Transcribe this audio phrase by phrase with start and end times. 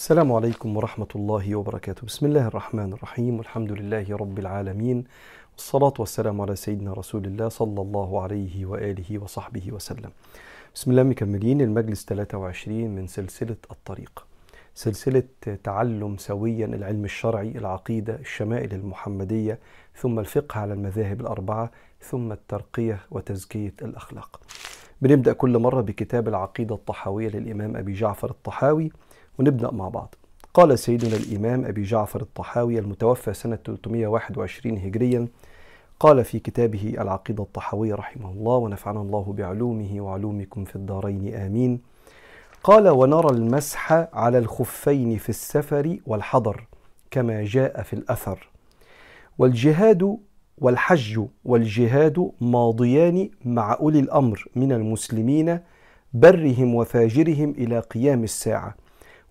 [0.00, 2.06] السلام عليكم ورحمة الله وبركاته.
[2.06, 3.38] بسم الله الرحمن الرحيم.
[3.38, 5.04] والحمد لله رب العالمين.
[5.52, 10.10] والصلاة والسلام على سيدنا رسول الله صلى الله عليه وآله وصحبه وسلم.
[10.74, 11.60] بسم الله مكملين.
[11.60, 14.26] المجلس 23 من سلسلة الطريق.
[14.74, 15.28] سلسلة
[15.64, 19.58] تعلم سويا العلم الشرعي العقيدة الشمائل المحمدية
[19.94, 24.40] ثم الفقه على المذاهب الأربعة ثم الترقية وتزكية الأخلاق.
[25.02, 28.92] بنبدأ كل مرة بكتاب العقيدة الطحاوية للإمام أبي جعفر الطحاوي.
[29.40, 30.14] ونبدأ مع بعض.
[30.54, 35.28] قال سيدنا الإمام أبي جعفر الطحاوي المتوفى سنة 321 هجريا
[36.00, 41.80] قال في كتابه العقيدة الطحاوية رحمه الله ونفعنا الله بعلومه وعلومكم في الدارين آمين.
[42.62, 46.66] قال ونرى المسح على الخفين في السفر والحضر
[47.10, 48.48] كما جاء في الأثر.
[49.38, 50.18] والجهاد
[50.58, 55.58] والحج والجهاد ماضيان مع أولي الأمر من المسلمين
[56.12, 58.74] برهم وفاجرهم إلى قيام الساعة.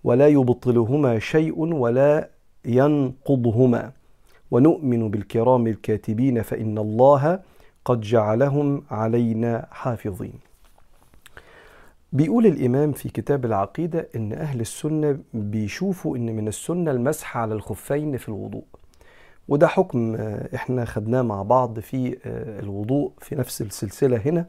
[0.04, 2.28] ولا يبطلهما شيء ولا
[2.64, 3.92] ينقضهما.
[4.50, 7.40] ونؤمن بالكرام الكاتبين فإن الله
[7.84, 10.32] قد جعلهم علينا حافظين.
[12.12, 18.16] بيقول الإمام في كتاب العقيدة إن أهل السنة بيشوفوا إن من السنة المسح على الخفين
[18.16, 18.64] في الوضوء.
[19.48, 20.14] وده حكم
[20.54, 22.16] إحنا خدناه مع بعض في
[22.62, 24.46] الوضوء في نفس السلسلة هنا.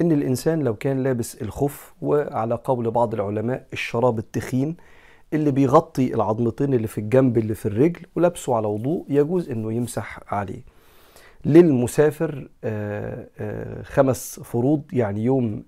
[0.00, 4.76] إن الإنسان لو كان لابس الخف وعلى قول بعض العلماء الشراب التخين
[5.32, 10.20] اللي بيغطي العظمتين اللي في الجنب اللي في الرجل ولابسه على وضوء يجوز إنه يمسح
[10.34, 10.62] عليه.
[11.44, 12.48] للمسافر
[13.82, 15.64] خمس فروض يعني يوم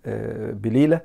[0.53, 1.01] بليلة.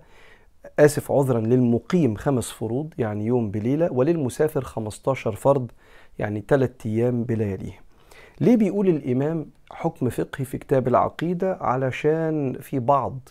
[0.79, 3.91] آسف عذرا للمقيم خمس فروض يعني يوم بليلة.
[3.93, 5.71] وللمسافر 15 فرض
[6.19, 7.90] يعني ثلاث أيام بلياليه
[8.39, 13.29] ليه بيقول الإمام حكم فقهي في كتاب العقيدة علشان في بعض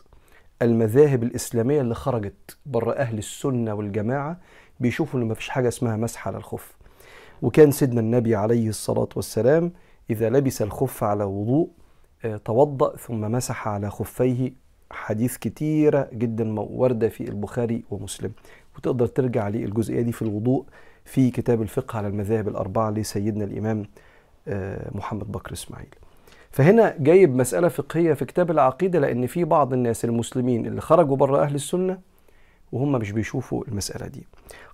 [0.63, 4.41] المذاهب الإسلامية اللي خرجت بره أهل السنة والجماعة
[4.81, 6.77] بيشوفوا إن مفيش حاجة اسمها مسح على الخف.
[7.43, 9.73] وكان سيدنا النبي عليه الصلاة والسلام
[10.11, 11.69] إذا لبس الخف على وضوء
[12.45, 14.53] توضأ ثم مسح على خفيه.
[14.91, 18.33] حديث كتيرة جدا واردة في البخاري ومسلم.
[18.77, 20.65] وتقدر ترجع للجزئية دي في الوضوء
[21.05, 23.87] في كتاب الفقه على المذاهب الأربعة لسيدنا الإمام
[24.95, 25.95] محمد بكر إسماعيل.
[26.51, 31.43] فهنا جايب مسألة فقهية في كتاب العقيدة لأن في بعض الناس المسلمين اللي خرجوا بره
[31.43, 31.99] أهل السنة
[32.73, 34.27] وهم مش بيشوفوا المسألة دي.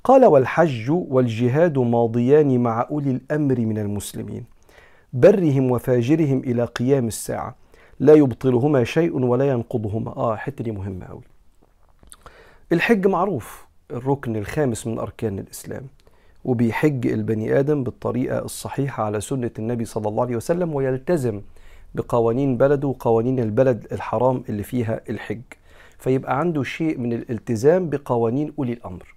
[0.05, 4.45] قال والحج والجهاد ماضيان مع أولي الأمر من المسلمين
[5.13, 7.57] برهم وفاجرهم إلى قيام الساعة
[8.01, 10.17] لا يبطلهما شيء ولا ينقضهما.
[10.17, 11.23] آه الحتة دي مهمة أوي.
[12.73, 15.87] الحج معروف الركن الخامس من أركان الإسلام.
[16.47, 21.41] وبيحج البني آدم بالطريقة الصحيحة على سنة النبي صلى الله عليه وسلم ويلتزم
[21.95, 25.41] بقوانين بلده وقوانين البلد الحرام اللي فيها الحج.
[25.99, 29.15] فيبقى عنده شيء من الالتزام بقوانين أولي الأمر.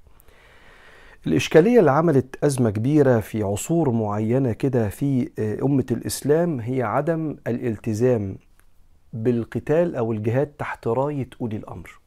[1.28, 5.30] الإشكالية اللي عملت أزمة كبيرة في عصور معينة كده في
[5.64, 8.38] أمة الإسلام هي عدم الالتزام
[9.14, 12.00] بالقتال أو الجهاد تحت راية أولي الأمر.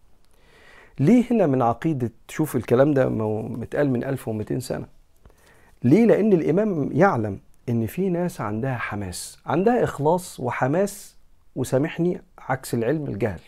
[1.01, 5.02] ليه هنا من عقيدة شوف الكلام ده متقال من 1200 سنة.
[5.85, 7.39] ليه؟ لأن الإمام يعلم
[7.69, 11.17] إن في ناس عندها حماس عندها إخلاص وحماس
[11.57, 13.41] وسامحني عكس العلم الجهل.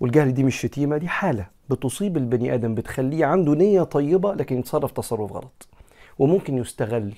[0.00, 4.90] والجهل دي مش شتيمة دي حالة بتصيب البني آدم بتخليه عنده نية طيبة لكن يتصرف
[4.92, 5.68] تصرف غلط.
[6.18, 7.12] وممكن يستغل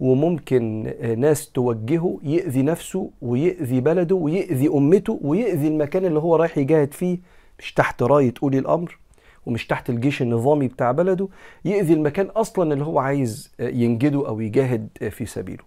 [0.00, 6.94] وممكن ناس توجهه يأذي نفسه ويأذي بلده ويأذي أمته ويأذي المكان اللي هو رايح يجاهد
[6.94, 7.18] فيه
[7.58, 8.98] مش تحت راية أولي الأمر.
[9.46, 11.28] ومش تحت الجيش النظامي بتاع بلده
[11.64, 15.64] يأذي المكان أصلا اللي هو عايز ينجده أو يجاهد في سبيله.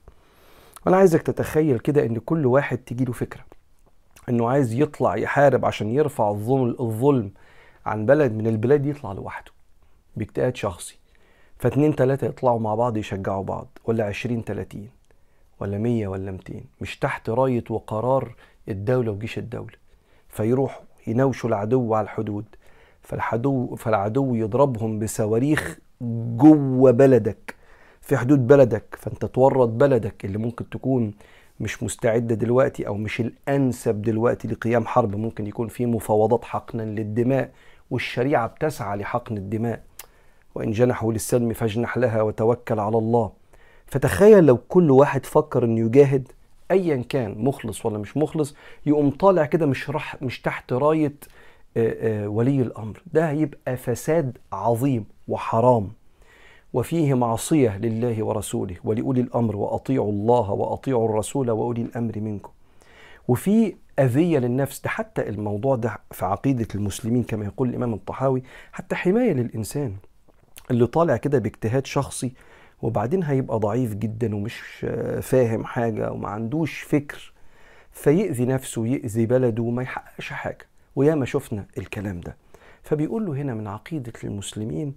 [0.86, 3.46] وأنا عايزك تتخيل كده إن كل واحد تجيله فكرة
[4.30, 7.32] إنه عايز يطلع يحارب عشان يرفع الظلم
[7.86, 9.52] عن بلد من البلاد يطلع لوحده
[10.16, 10.98] باجتهاد شخصي.
[11.60, 14.90] فاتنين تلاتة يطلعوا مع بعض يشجعوا بعض ولا عشرين تلاتين
[15.60, 16.66] ولا مية ولا ميتين.
[16.82, 18.36] مش تحت راية وقرار
[18.70, 19.76] الدولة وجيش الدولة.
[20.30, 22.46] فيروحوا يناوشوا العدو على الحدود.
[23.08, 25.78] فالعدو فالعدو يضربهم بصواريخ
[26.38, 27.56] جوه بلدك
[28.02, 31.14] في حدود بلدك فأنت تورط بلدك اللي ممكن تكون
[31.60, 37.52] مش مستعدة دلوقتي أو مش الأنسب دلوقتي لقيام حرب ممكن يكون في مفاوضات حقنا للدماء
[37.92, 39.84] والشريعة بتسعى لحقن الدماء.
[40.56, 43.32] وإن جنحوا للسلم فاجنح لها وتوكل على الله.
[43.86, 46.32] فتخيل لو كل واحد فكر إنه يجاهد
[46.72, 48.56] ايا كان مخلص ولا مش مخلص
[48.86, 51.14] يقوم طالع كده مش راح مش تحت راية
[52.28, 53.02] ولي الأمر.
[53.14, 55.92] ده هيبقى فساد عظيم وحرام.
[56.74, 62.52] وفيه معصية لله ورسوله ولأولي الأمر وأطيعوا الله وأطيعوا الرسول وأولي الأمر منكم.
[63.28, 68.96] وفي أذية للنفس ده حتى الموضوع ده في عقيدة المسلمين كما يقول الإمام الطحاوي حتى
[68.96, 69.96] حماية للإنسان.
[70.72, 72.34] اللي طالع كده باجتهاد شخصي
[72.82, 74.86] وبعدين هيبقى ضعيف جدا ومش
[75.22, 77.34] فاهم حاجة وما عندوش فكر
[77.92, 80.68] فيأذي نفسه ويأذي بلده وما يحققش حاجة.
[80.98, 82.36] وياما شفنا الكلام ده.
[82.84, 84.96] فبيقول له هنا من عقيدة المسلمين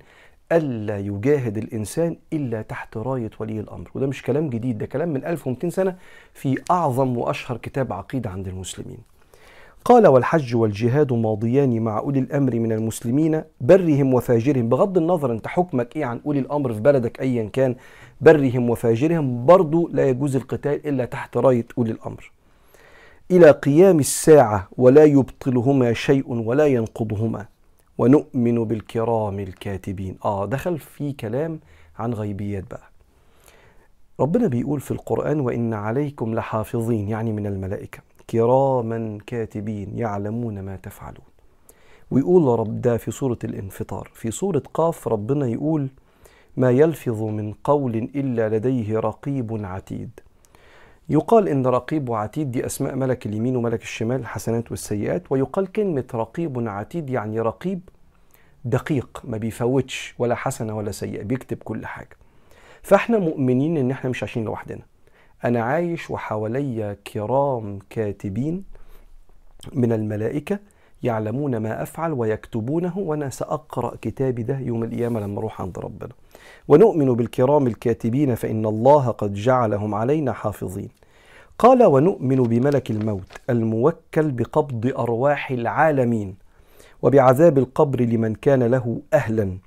[0.52, 3.90] ألا يجاهد الإنسان إلا تحت راية ولي الأمر.
[3.94, 5.96] وده مش كلام جديد ده كلام من 1200 سنة
[6.34, 8.98] في أعظم وأشهر كتاب عقيدة عند المسلمين.
[9.84, 14.68] قال والحج والجهاد ماضيان مع أولي الأمر من المسلمين برهم وفاجرهم.
[14.68, 17.76] بغض النظر أنت حكمك إيه عن أولي الأمر في بلدك أيا كان
[18.20, 22.32] برهم وفاجرهم برضو لا يجوز القتال إلا تحت راية أولي الأمر.
[23.30, 27.46] إلى قيام الساعة ولا يبطلهما شيء ولا ينقضهما.
[27.98, 30.16] ونؤمن بالكرام الكاتبين.
[30.24, 31.60] آه دخل في كلام
[31.98, 32.90] عن غيبيات بقى.
[34.20, 37.98] ربنا بيقول في القرآن وإن عليكم لحافظين يعني من الملائكة.
[38.30, 41.26] كراما كاتبين يعلمون ما تفعلون.
[42.10, 44.10] ويقول رب ده في سورة الانفطار.
[44.14, 45.88] في سورة قاف ربنا يقول
[46.56, 50.10] ما يلفظ من قول إلا لديه رقيب عتيد.
[51.10, 56.68] يقال إن رقيب وعتيد دي أسماء ملك اليمين وملك الشمال الحسنات والسيئات ويقال كلمة رقيب
[56.68, 57.80] عتيد يعني رقيب
[58.64, 62.16] دقيق ما بيفوتش ولا حسنة ولا سيئة بيكتب كل حاجة.
[62.82, 64.82] فإحنا مؤمنين إن إحنا مش عايشين لوحدنا.
[65.44, 68.64] أنا عايش وحواليا كرام كاتبين
[69.72, 70.58] من الملائكة
[71.02, 76.12] يعلمون ما أفعل ويكتبونه وأنا سأقرأ كتابي ده يوم القيامة لما أروح عند ربنا.
[76.68, 80.88] ونؤمن بالكرام الكاتبين فإن الله قد جعلهم علينا حافظين.
[81.60, 86.34] قال ونؤمن بملك الموت الموكل بقبض أرواح العالمين
[87.02, 89.58] وبعذاب القبر لمن كان له أهلا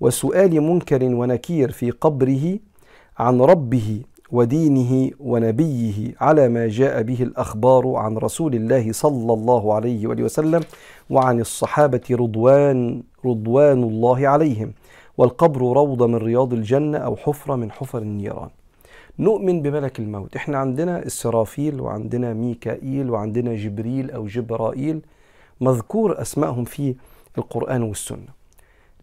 [0.00, 2.58] وسؤال منكر ونكير في قبره
[3.18, 4.00] عن ربه
[4.32, 10.62] ودينه ونبيه على ما جاء به الأخبار عن رسول الله صلى الله عليه وآله وسلم
[11.10, 14.72] وعن الصحابة رضوان رضوان الله عليهم
[15.18, 18.48] والقبر روضة من رياض الجنة أو حفرة من حفر النيران.
[19.18, 25.00] نؤمن بملك الموت، إحنا عندنا إسرافيل وعندنا ميكائيل وعندنا جبريل أو جبرائيل
[25.60, 26.94] مذكور اسمائهم في
[27.38, 28.28] القرآن والسنة.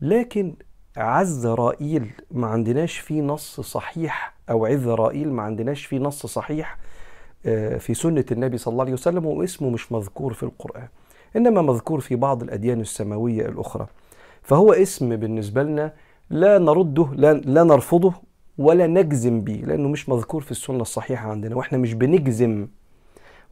[0.01, 0.53] لكن
[0.97, 6.77] عزرائيل ما عندناش فيه نص صحيح أو عزرائيل ما عندناش فيه نص صحيح
[7.79, 10.87] في سنة النبي صلى الله عليه وسلم واسمه مش مذكور في القرآن
[11.35, 13.87] إنما مذكور في بعض الأديان السماوية الأخرى
[14.41, 15.93] فهو اسم بالنسبة لنا
[16.29, 18.13] لا نرده لا, لا نرفضه
[18.57, 22.67] ولا نجزم به لأنه مش مذكور في السنة الصحيحة عندنا وإحنا مش بنجزم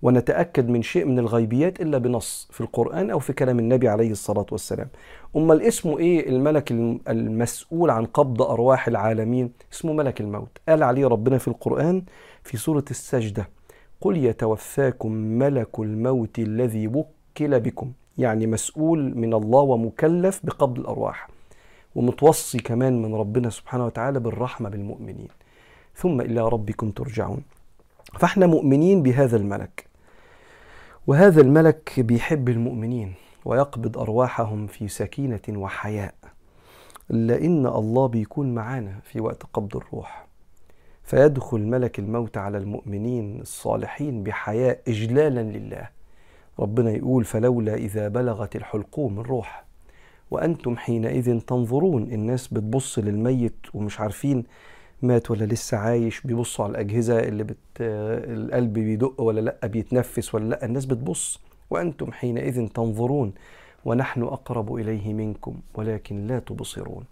[0.01, 4.45] ونتأكد من شيء من الغيبيات إلا بنص في القرآن أو في كلام النبي عليه الصلاة
[4.51, 4.87] والسلام.
[5.35, 6.71] أما اسمه إيه؟ الملك
[7.07, 9.51] المسؤول عن قبض أرواح العالمين.
[9.73, 10.57] اسمه ملك الموت.
[10.69, 12.03] قال عليه ربنا في القرآن
[12.43, 13.49] في سورة السجدة
[14.01, 17.91] قل يتوفاكم ملك الموت الذي وكل بكم.
[18.17, 21.29] يعني مسؤول من الله ومكلف بقبض الأرواح.
[21.95, 25.27] ومتوصي كمان من ربنا سبحانه وتعالى بالرحمة بالمؤمنين.
[25.95, 27.43] ثم إلى ربكم ترجعون.
[28.19, 29.85] فإحنا مؤمنين بهذا الملك.
[31.07, 33.13] وهذا الملك بيحب المؤمنين
[33.45, 36.13] ويقبض أرواحهم في سكينة وحياء.
[37.09, 40.27] لأن الله بيكون معانا في وقت قبض الروح.
[41.03, 45.89] فيدخل ملك الموت على المؤمنين الصالحين بحياء اجلالا لله.
[46.59, 49.65] ربنا يقول فلولا إذا بلغت الحلقوم الروح.
[50.31, 54.43] وأنتم حينئذ تنظرون الناس بتبص للميت ومش عارفين
[55.01, 57.57] مات ولا لسه عايش بيبصوا على الأجهزة اللي بت...
[57.79, 61.39] القلب بيدق ولا لأ بيتنفس ولا لأ الناس بتبص.
[61.69, 63.33] وأنتم حينئذ تنظرون
[63.85, 67.03] ونحن أقرب إليه منكم ولكن لا تبصرون.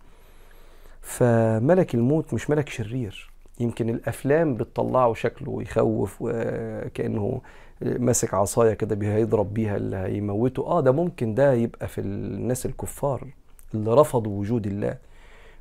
[1.02, 3.30] فملك الموت مش ملك شرير.
[3.60, 7.42] يمكن الأفلام بتطلعه شكله يخوف وكأنه
[7.82, 10.68] ماسك عصاية كده هيضرب بيها اللي هيموته.
[10.68, 13.28] آه ده ممكن ده يبقى في الناس الكفار
[13.74, 14.98] اللي رفضوا وجود الله.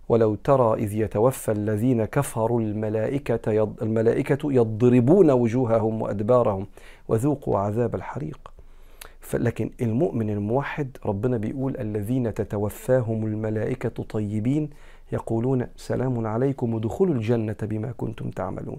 [0.09, 3.83] ولو ترى إذ يتوفى الذين كفروا الملائكة يض...
[3.83, 6.67] الملائكة يضربون وجوههم وأدبارهم
[7.09, 8.53] وذوقوا عذاب الحريق.
[9.35, 14.71] لكن المؤمن الموحد ربنا بيقول الذين تتوفاهم الملائكة طيبين
[15.13, 18.79] يقولون سلام عليكم ودخلوا الجنة بما كنتم تعملون.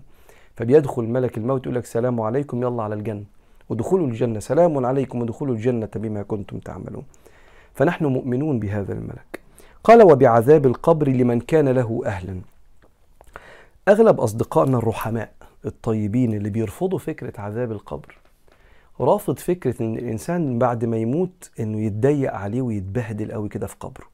[0.59, 3.23] فبيدخل ملك الموت يقول لك سلام عليكم يلا على الجنة.
[3.69, 7.03] ودخلوا الجنة سلام عليكم ودخلوا الجنة بما كنتم تعملون.
[7.73, 9.39] فنحن مؤمنون بهذا الملك.
[9.83, 12.41] قال وبعذاب القبر لمن كان له أهلا.
[13.87, 15.31] أغلب أصدقائنا الرحماء
[15.65, 18.17] الطيبين اللي بيرفضوا فكرة عذاب القبر.
[18.99, 24.05] رافض فكرة إن الإنسان بعد ما يموت إنه يتضيق عليه ويتبهدل قوي كده في قبره.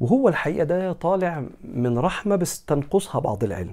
[0.00, 3.72] وهو الحقيقة ده طالع من رحمة بس تنقصها بعض العلم.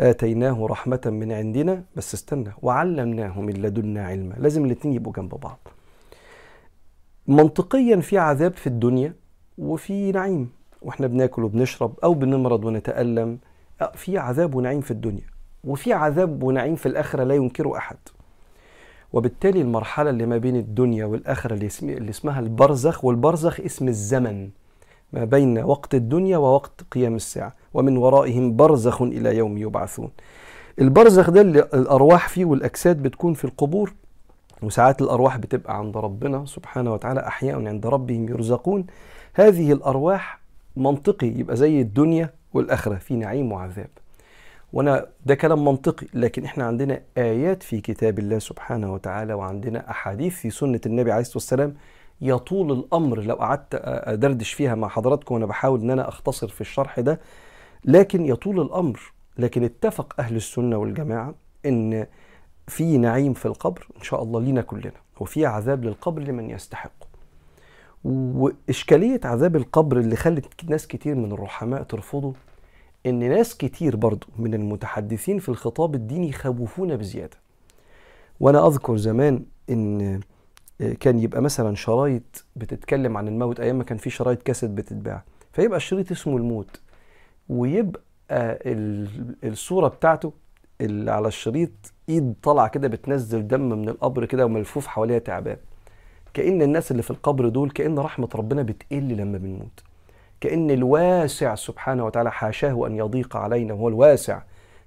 [0.00, 4.34] آتيناه رحمة من عندنا بس استنى وعلمناه من لدنا علما.
[4.38, 5.68] لازم الاتنين يبقوا جنب بعض.
[7.26, 9.14] منطقيا في عذاب في الدنيا
[9.58, 10.50] وفي نعيم.
[10.82, 13.38] وإحنا بناكل وبنشرب أو بنمرض ونتألم
[13.80, 15.26] آه، في عذاب ونعيم في الدنيا.
[15.64, 17.96] وفي عذاب ونعيم في الآخرة لا ينكره أحد.
[19.12, 21.04] وبالتالي المرحلة اللي ما بين الدنيا
[21.66, 24.50] اسم اللي اسمها البرزخ والبرزخ اسم الزمن.
[25.12, 30.10] ما بين وقت الدنيا ووقت قيام الساعة ومن ورائهم برزخ إلى يوم يبعثون.
[30.80, 33.94] البرزخ ده اللي الأرواح فيه والأجساد بتكون في القبور
[34.62, 38.86] وساعات الأرواح بتبقى عند ربنا سبحانه وتعالى أحياء عند ربهم يرزقون.
[39.34, 40.38] هذه الأرواح
[40.76, 43.88] منطقي يبقى زي الدنيا والآخرة في نعيم وعذاب.
[44.72, 50.34] وأنا ده كلام منطقي لكن إحنا عندنا آيات في كتاب الله سبحانه وتعالى وعندنا أحاديث
[50.36, 51.74] في سنة النبي عليه الصلاة والسلام
[52.22, 57.00] يطول الأمر لو قعدت أدردش فيها مع حضراتكم وأنا بحاول إن أنا أختصر في الشرح
[57.00, 57.20] ده
[57.84, 59.12] لكن يطول الأمر.
[59.38, 61.34] لكن اتفق أهل السنة والجماعة
[61.66, 62.06] إن
[62.68, 67.06] في نعيم في القبر إن شاء الله لينا كلنا وفي عذاب للقبر لمن يستحقه
[68.04, 72.34] وإشكالية عذاب القبر اللي خلت ناس كتير من الرحماء ترفضه
[73.06, 77.36] إن ناس كتير برضو من المتحدثين في الخطاب الديني يخوفونا بزيادة.
[78.40, 80.20] وأنا أذكر زمان إن
[81.00, 85.22] كان يبقى مثلا شرايط بتتكلم عن الموت أيام ما كان في شرايط كاسيت بتتباع.
[85.52, 86.80] فيبقى الشريط اسمه الموت.
[87.48, 88.02] ويبقى
[89.44, 90.32] الصورة بتاعته
[90.80, 91.70] اللي على الشريط
[92.08, 95.56] إيد طالعة كده بتنزل دم من القبر كده وملفوف حواليها تعبان.
[96.34, 99.80] كأن الناس اللي في القبر دول كأن رحمة ربنا بتقل لما بنموت.
[100.40, 104.42] كأن الواسع سبحانه وتعالى حاشاه أن يضيق علينا وهو الواسع.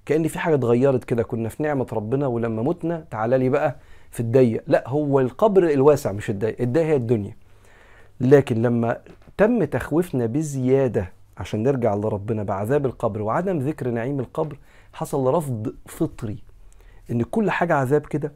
[0.06, 3.76] كأن في حاجة اتغيرت كده كنا في نعمة ربنا ولما متنا تعالى لي بقى
[4.16, 4.62] في الضيق.
[4.66, 7.36] لا هو القبر الواسع مش الضيق الضيق هي الدنيا.
[8.20, 8.98] لكن لما
[9.36, 14.56] تم تخويفنا بزيادة عشان نرجع لربنا بعذاب القبر وعدم ذكر نعيم القبر
[14.92, 16.38] حصل رفض فطري
[17.10, 18.32] إن كل حاجة عذاب كده.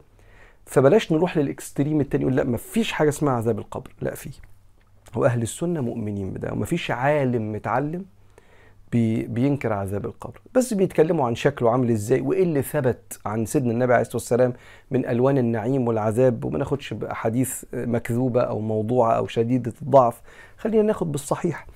[0.65, 3.91] فبلاش نروح للإكستريم التاني يقول لا ما فيش حاجة اسمها عذاب القبر.
[4.01, 4.29] لا في
[5.15, 8.05] وأهل السنة مؤمنين بده وما فيش عالم متعلم
[8.91, 10.41] بي بينكر عذاب القبر.
[10.53, 14.53] بس بيتكلموا عن شكله عامل إزاي وإيه اللي ثبت عن سيدنا النبي عليه الصلاة والسلام
[14.91, 16.45] من ألوان النعيم والعذاب.
[16.45, 20.21] وما ناخدش بأحاديث مكذوبة أو موضوعة أو شديدة الضعف.
[20.57, 21.67] خلينا ناخد بالصحيح.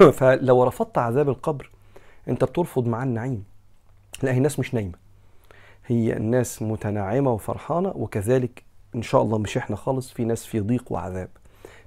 [0.18, 1.70] فلو رفضت عذاب القبر
[2.28, 3.44] أنت بترفض معاه النعيم.
[4.22, 4.94] لا هي الناس مش نايمة.
[5.86, 8.62] هي الناس متناعمة وفرحانة وكذلك
[8.94, 11.28] إن شاء الله مش إحنا خالص في ناس في ضيق وعذاب.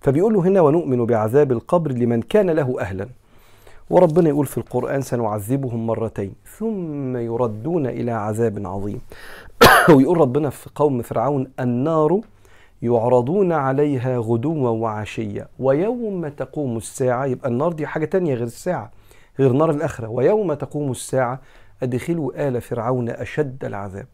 [0.02, 3.08] فبيقولوا هنا ونؤمن بعذاب القبر لمن كان له أهلا.
[3.90, 9.02] وربنا يقول في القرآن سنعذبهم مرتين ثم يردون إلى عذاب عظيم.
[9.96, 12.22] ويقول ربنا في قوم فرعون النار
[12.82, 17.26] يعرضون عليها غدوا وعشيا ويوم تقوم الساعة.
[17.26, 18.92] يبقى النار دي حاجة تانية غير الساعة
[19.40, 20.08] غير نار الآخرة.
[20.08, 21.40] ويوم تقوم الساعة
[21.84, 24.08] أدخلوا آل فرعون أشد العذاب.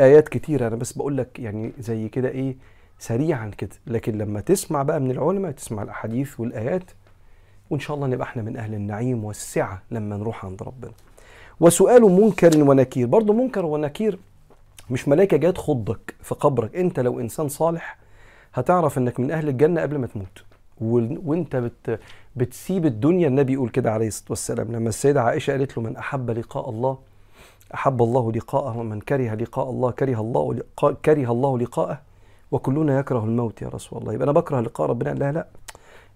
[0.00, 2.56] آيات كتيرة أنا بس بقول لك يعني زي كده إيه
[2.98, 3.76] سريعا كده.
[3.86, 6.90] لكن لما تسمع بقى من العلماء تسمع الأحاديث والآيات
[7.70, 10.92] وإن شاء الله نبقى إحنا من أهل النعيم والسعة لما نروح عند ربنا.
[11.60, 13.06] وسؤال منكر ونكير.
[13.06, 14.18] برضه منكر ونكير
[14.90, 16.76] مش ملائكة جاية تخضك في قبرك.
[16.76, 17.98] أنت لو إنسان صالح
[18.54, 20.44] هتعرف إنك من أهل الجنة قبل ما تموت.
[21.26, 22.00] وأنت بت
[22.36, 23.28] بتسيب الدنيا.
[23.28, 26.98] النبي يقول كده عليه الصلاة والسلام لما السيدة عائشة قالت له من أحب لقاء الله
[27.74, 30.62] أحب الله لقاءه ومن كره لقاء الله كره الله
[31.02, 32.00] كره الله لقاءه
[32.50, 34.12] وكلنا يكره الموت يا رسول الله.
[34.12, 35.46] يبقى أنا بكره لقاء ربنا؟ لا لا.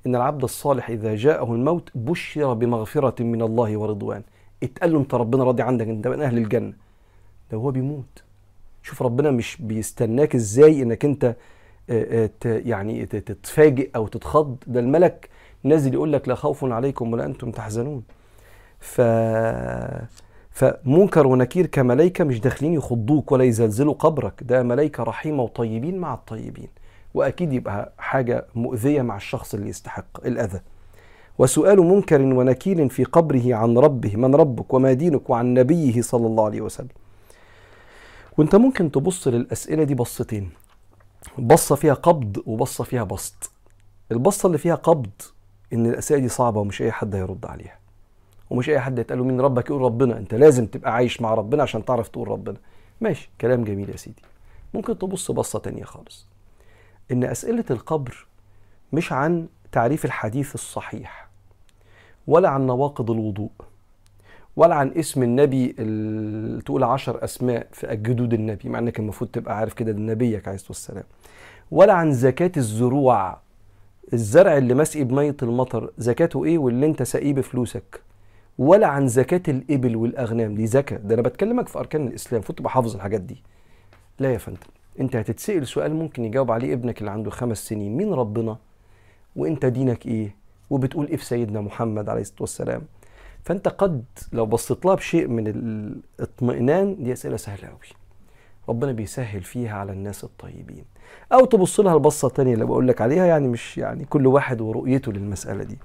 [0.06, 4.22] إن العبد الصالح إذا جاءه الموت بشر بمغفرة من الله ورضوان.
[4.62, 5.88] اتقال له أنت ربنا راضي عنك.
[5.88, 6.72] أنت من أهل الجنة.
[7.50, 8.22] ده هو بيموت.
[8.82, 11.36] شوف ربنا مش بيستناك إزاي إنك أنت
[12.44, 14.56] يعني تتفاجئ أو تتخض.
[14.66, 15.28] ده الملك
[15.62, 18.02] نازل يقول لك لا خوف عليكم ولا أنتم تحزنون.
[18.78, 19.00] ف
[20.50, 24.42] فمنكر ونكير كملائكة مش داخلين يخضوك ولا يزلزلوا قبرك.
[24.42, 26.68] ده ملائكة رحيمة وطيبين مع الطيبين.
[27.14, 30.60] وأكيد يبقى حاجة مؤذية مع الشخص اللي يستحق الأذى.
[31.38, 36.44] وسؤال منكر ونكير في قبره عن ربه من ربك وما دينك وعن نبيه صلى الله
[36.44, 36.88] عليه وسلم.
[38.38, 40.50] وأنت ممكن تبص للأسئلة دي بصتين.
[41.38, 43.50] بصة فيها قبض وبصة فيها بسط.
[44.12, 45.10] البصة اللي فيها قبض
[45.72, 47.78] إن الأسئلة دي صعبة ومش أي حد هيرد عليها.
[48.50, 50.18] ومش أي حد يتقال مين ربك يقول ربنا.
[50.18, 52.56] أنت لازم تبقى عايش مع ربنا عشان تعرف تقول ربنا.
[53.00, 54.22] ماشي كلام جميل يا سيدي.
[54.74, 56.29] ممكن تبص بصة تانية خالص.
[57.12, 58.26] إن أسئلة القبر
[58.92, 61.28] مش عن تعريف الحديث الصحيح
[62.26, 63.50] ولا عن نواقض الوضوء
[64.56, 65.66] ولا عن اسم النبي
[66.66, 70.54] تقول عشر أسماء في جدود النبي مع انك المفروض تبقى عارف كده ده نبيك عليه
[70.54, 71.04] الصلاة والسلام.
[71.70, 73.38] ولا عن زكاة الزروع
[74.12, 78.00] الزرع اللي مسقي بمية المطر زكاته إيه واللي أنت ساقيه بفلوسك؟
[78.58, 82.70] ولا عن زكاة الإبل والأغنام دي زكاة ده أنا بتكلمك في أركان الإسلام المفروض تبقى
[82.70, 83.42] حافظ الحاجات دي.
[84.18, 84.58] لا يا فندم.
[85.00, 88.56] أنت هتتسأل سؤال ممكن يجاوب عليه ابنك اللي عنده خمس سنين مين ربنا؟
[89.36, 90.34] وأنت دينك إيه؟
[90.70, 92.82] وبتقول إيه في سيدنا محمد عليه الصلاة والسلام؟
[93.44, 97.78] فانت قد لو بصيت لها بشيء من الاطمئنان دي أسئلة سهلة قوي
[98.68, 100.84] ربنا بيسهل فيها على الناس الطيبين.
[101.32, 105.12] أو تبص لها البصة الثانية اللي بقول لك عليها يعني مش يعني كل واحد ورؤيته
[105.12, 105.78] للمسألة دي.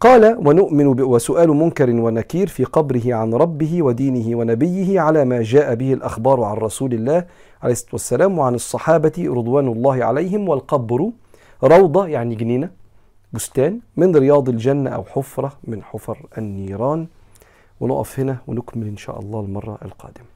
[0.00, 5.92] قال ونؤمن وسؤال منكر ونكير في قبره عن ربه ودينه ونبيه على ما جاء به
[5.92, 7.24] الأخبار عن رسول الله
[7.62, 11.10] عليه الصلاة والسلام وعن الصحابة رضوان الله عليهم والقبر
[11.64, 12.70] روضة يعني جنينة
[13.32, 17.06] بستان من رياض الجنة أو حفرة من حفر النيران.
[17.80, 20.33] ونقف هنا ونكمل إن شاء الله المرة القادمة.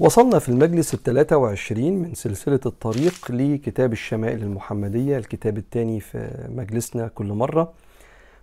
[0.00, 7.08] وصلنا في المجلس الثلاثة وعشرين من سلسلة الطريق لكتاب الشمائل المحمدية الكتاب الثاني في مجلسنا
[7.08, 7.72] كل مرة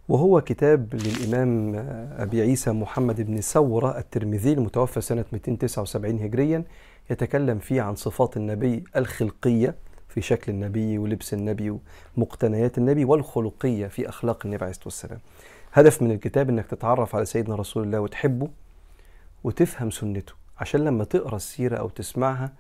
[0.10, 1.76] وهو كتاب للإمام
[2.18, 6.64] أبي عيسى محمد بن ثورة الترمذي المتوفى سنة 279 هجريا
[7.10, 9.76] يتكلم فيه عن صفات النبي الخلقية
[10.10, 11.78] في شكل النبي ولبس النبي
[12.18, 15.20] ومقتنيات النبي والخلقية في أخلاق النبي عليه الصلاة والسلام.
[15.74, 18.48] هدف من الكتاب أنك تتعرف على سيدنا رسول الله وتحبه
[19.44, 20.43] وتفهم سنته.
[20.58, 22.52] عشان لما تقرأ السيرة أو تسمعها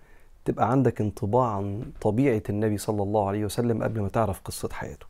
[0.46, 5.06] تبقى عندك انطباع عن طبيعة النبي صلى الله عليه وسلم قبل ما تعرف قصة حياته.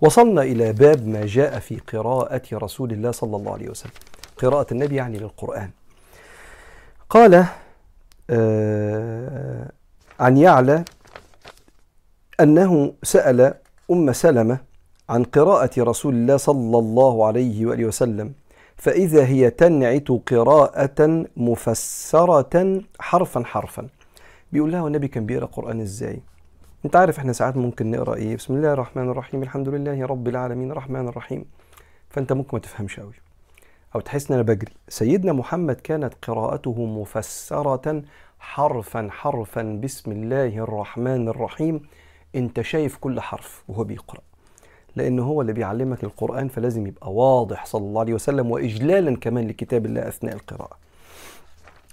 [0.00, 3.92] وصلنا إلى باب ما جاء في قراءة رسول الله صلى الله عليه وسلم.
[4.36, 5.70] قراءة النبي يعني للقرآن.
[7.10, 7.44] قال
[8.30, 9.70] آه
[10.20, 10.84] عن يعلى
[12.40, 13.54] أنه سأل
[13.90, 14.58] أم سلمة
[15.08, 18.32] عن قراءة رسول الله صلى الله عليه وآله وسلم
[18.78, 23.88] فإذا هي تنعت قراءة مفسرة حرفا حرفا.
[24.52, 26.20] بيقول لها والنبي كان بيقرأ قرآن إزاي؟
[26.84, 30.70] أنت عارف إحنا ساعات ممكن نقرأ إيه؟ بسم الله الرحمن الرحيم الحمد لله رب العالمين
[30.70, 31.44] الرحمن الرحيم.
[32.10, 33.14] فأنت ممكن ما تفهمش قوي
[33.94, 34.72] أو تحس إن أنا بجري.
[34.88, 38.02] سيدنا محمد كانت قراءته مفسرة
[38.38, 41.80] حرفا حرفا بسم الله الرحمن الرحيم.
[42.34, 44.27] أنت شايف كل حرف وهو بيقرأ.
[44.98, 49.86] لأنه هو اللي بيعلمك القرآن فلازم يبقى واضح صلى الله عليه وسلم وإجلالا كمان لكتاب
[49.86, 50.78] الله أثناء القراءة.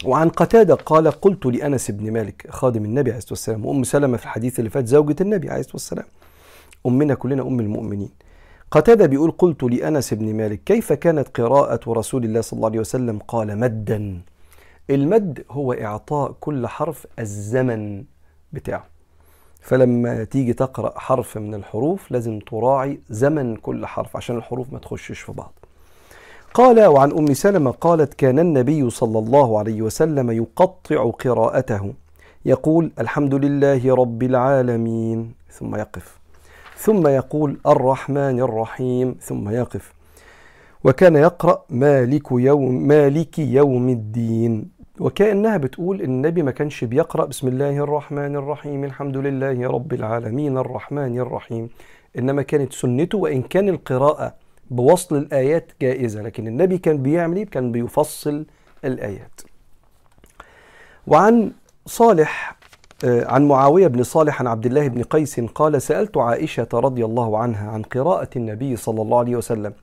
[0.06, 4.24] وعن قتادة قال قلت لأنس بن مالك خادم النبي عليه الصلاة والسلام وأم سلمة في
[4.24, 6.06] الحديث اللي فات زوجة النبي عليه الصلاة والسلام.
[6.86, 8.10] أمنا كلنا أم المؤمنين.
[8.72, 13.20] قتادة بيقول قلت لأنس بن مالك كيف كانت قراءة رسول الله صلى الله عليه وسلم؟
[13.28, 14.22] قال مدا.
[14.90, 18.04] المد هو إعطاء كل حرف الزمن
[18.54, 18.95] بتاعه.
[19.66, 25.20] فلما تيجي تقرأ حرف من الحروف لازم تراعي زمن كل حرف عشان الحروف ما تخشش
[25.20, 25.54] في بعض.
[26.54, 31.94] قال وعن أم سلمة قالت كان النبي صلى الله عليه وسلم يقطع قراءته.
[32.46, 35.34] يقول الحمد لله رب العالمين.
[35.52, 36.18] ثم يقف.
[36.78, 39.16] ثم يقول الرحمن الرحيم.
[39.22, 39.94] ثم يقف.
[40.84, 44.75] وكان يقرأ مالك يوم مالك يوم الدين.
[45.00, 50.58] وكأنها بتقول إن النبي ما كانش بيقرأ بسم الله الرحمن الرحيم الحمد لله رب العالمين
[50.58, 51.70] الرحمن الرحيم.
[52.18, 54.34] إنما كانت سنته وإن كان القراءة
[54.72, 58.46] بوصل الآيات جائزة لكن النبي كان بيعمل إيه؟ كان بيفصل
[58.86, 59.42] الآيات.
[61.08, 61.52] وعن
[61.86, 62.56] صالح
[63.06, 67.38] آه، عن معاوية بن صالح عن عبد الله بن قيس قال سألت عائشة رضي الله
[67.38, 69.74] عنها عن قراءة النبي صلى الله عليه وسلم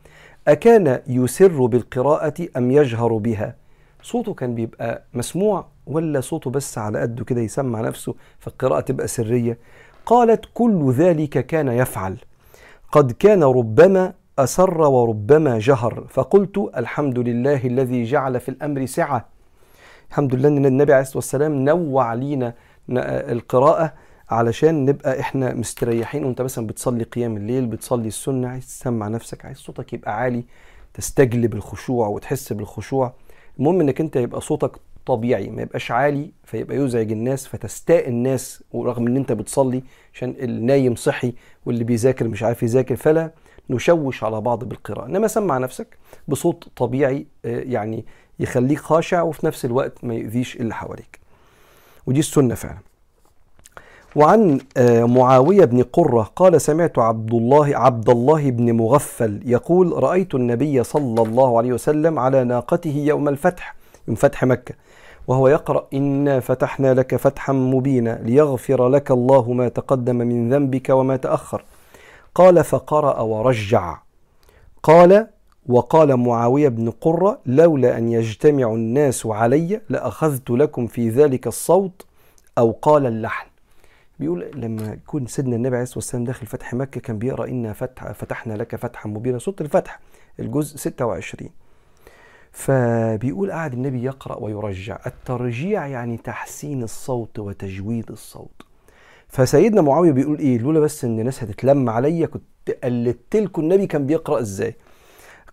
[0.49, 3.62] أكان يسر بالقراءة أم يجهر بها؟
[4.03, 9.59] صوته كان بيبقى مسموع ولا صوته بس على قده كده يسمع نفسه فالقراءة تبقى سرية؟
[10.07, 12.17] قالت كل ذلك كان يفعل.
[12.93, 16.07] قد كان ربما أسر وربما جهر.
[16.09, 19.29] فقلت الحمد لله الذي جعل في الأمر سعة.
[20.11, 22.55] الحمد لله أن النبي عليه الصلاة والسلام نوع لينا
[22.91, 23.93] القراءة
[24.31, 26.25] علشان نبقى إحنا مستريحين.
[26.25, 30.45] وأنت مثلا بتصلي قيام الليل بتصلي السنة عايز تسمع نفسك عايز صوتك يبقى عالي
[30.95, 33.15] تستجلب الخشوع وتحس بالخشوع.
[33.59, 34.73] المهم إنك أنت يبقى صوتك
[35.07, 39.83] طبيعي ما يبقاش عالي فيبقى يزعج الناس فتستاء الناس ورغم إن أنت بتصلي
[40.15, 41.33] عشان النايم صحي
[41.67, 43.31] واللي بيذاكر مش عارف يذاكر فلا
[43.71, 45.07] نشوش على بعض بالقراءة.
[45.07, 48.05] إنما سمع نفسك بصوت طبيعي آه، يعني
[48.41, 51.21] يخليك خاشع وفي نفس الوقت ما يؤذيش اللي حواليك.
[52.07, 52.79] ودي السنة فعلا.
[54.17, 60.35] وعن آه، معاوية بن قرة قال سمعت عبد الله عبد الله بن مغفل يقول رأيت
[60.35, 63.75] النبي صلى الله عليه وسلم على ناقته يوم الفتح
[64.09, 64.75] يوم فتح مكة
[65.27, 71.17] وهو يقرأ إنا فتحنا لك فتحا مبينا ليغفر لك الله ما تقدم من ذنبك وما
[71.17, 71.65] تأخر
[72.35, 73.99] قال فقرأ ورجع
[74.83, 75.27] قال
[75.67, 82.07] وقال معاوية بن قرة لولا أن يجتمع الناس علي لأخذت لكم في ذلك الصوت
[82.59, 83.47] أو قال اللحن
[84.23, 88.13] بيقول لما يكون سيدنا النبي عليه الصلاة والسلام داخل فتح مكة كان بيقرأ إنا فتح
[88.13, 89.39] فتحنا لك فتحا مبينا.
[89.39, 90.01] سورة الفتح
[90.41, 91.51] الجزء 26
[92.53, 94.99] فبيقول قعد النبي يقرأ ويرجع.
[95.07, 98.63] الترجيع يعني تحسين الصوت وتجويد الصوت.
[99.29, 104.07] فسيدنا معاوية بيقول إيه؟ لولا بس إن الناس هتتلم عليا كنت قلدت لكم النبي كان
[104.07, 104.77] بيقرأ إزاي.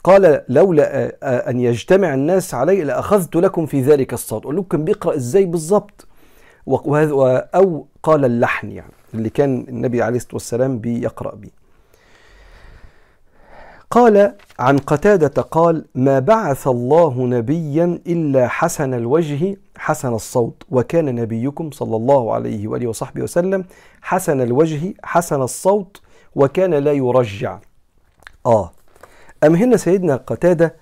[0.04, 4.44] قال لولا أن يجتمع الناس علي لأخذت لكم في ذلك الصوت.
[4.44, 6.08] أقول لكم كان بيقرأ إزاي بالظبط
[7.56, 11.60] أو قال اللحن يعني اللي كان النبي عليه الصلاة والسلام بيقرأ بيه.
[13.92, 21.72] قال عن قتادة قال ما بعث الله نبيا إلا حسن الوجه حسن الصوت وكان نبيكم
[21.72, 23.66] صلى الله عليه وآله وصحبه وسلم
[24.02, 26.02] حسن الوجه حسن الصوت
[26.36, 27.60] وكان لا يرجع.
[28.46, 28.72] آه.
[29.44, 30.76] أم هنا سيدنا قتادة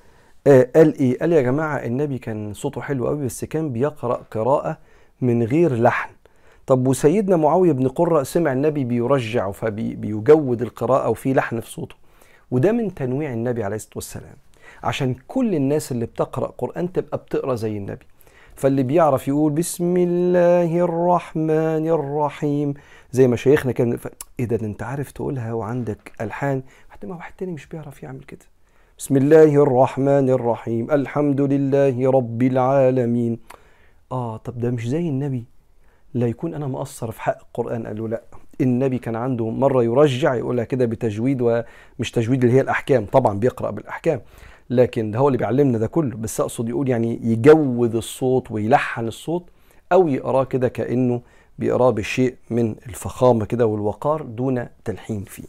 [0.48, 4.78] آه قال إيه؟ قال يا جماعة النبي كان صوته حلو قوي بس كان بيقرأ قراءة
[5.22, 6.10] من غير لحن.
[6.68, 11.96] طب وسيدنا معاوية بن قرة سمع النبي بيرجع فبيجود القراءة وفي لحن في صوته.
[12.52, 14.36] وده من تنويع النبي عليه الصلاة والسلام.
[14.84, 18.06] عشان كل الناس اللي بتقرأ قرآن تبقى بتقرأ زي النبي.
[18.56, 22.74] فاللي بيعرف يقول بسم الله الرحمن الرحيم
[23.12, 24.08] زي ما شيخنا كان ف...
[24.40, 28.46] إيه ده أنت عارف تقولها وعندك ألحان؟ حتى ما واحد تاني مش بيعرف يعمل كده.
[28.98, 33.40] بسم الله الرحمن الرحيم الحمد لله رب العالمين.
[34.12, 35.46] آه طب ده مش زي النبي.
[36.14, 37.88] لا يكون أنا مقصر في حق القرآن.
[37.88, 38.22] قال له لا
[38.62, 43.06] النبي كان عنده مرة يرجع يقولها كده بتجويد ومش تجويد اللي هي الأحكام.
[43.06, 44.22] طبعا بيقرأ بالأحكام
[44.70, 46.18] لكن ده هو اللي بيعلمنا ده كله.
[46.18, 49.44] بس أقصد يقول يعني يجود الصوت ويلحن الصوت
[49.92, 51.22] أو يقراه كده كأنه
[51.60, 55.44] بيقراه بشيء من الفخامة كده والوقار دون تلحين فيه.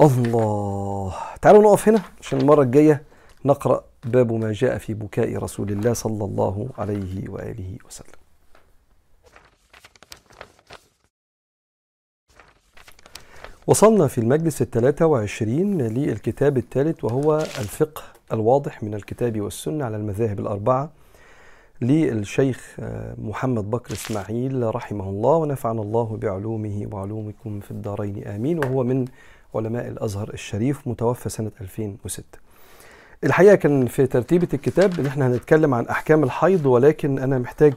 [0.00, 1.12] الله
[1.42, 3.02] تعالوا نقف هنا عشان المرة الجاية
[3.44, 8.20] نقرأ باب ما جاء في بكاء رسول الله صلى الله عليه وآله وسلم.
[13.66, 20.40] وصلنا في المجلس الثلاثة وعشرين للكتاب الثالث وهو الفقه الواضح من الكتاب والسنة على المذاهب
[20.40, 20.90] الأربعة
[21.80, 22.76] للشيخ
[23.18, 28.26] محمد بكر إسماعيل رحمه الله ونفعنا الله بعلومه وعلومكم في الدارين.
[28.28, 28.58] آمين.
[28.58, 29.04] وهو من
[29.54, 32.38] علماء الأزهر الشريف متوفى سنة 2006
[33.24, 37.74] الحقيقة كان في ترتيبة الكتاب إن إحنا هنتكلم عن أحكام الحيض ولكن أنا محتاج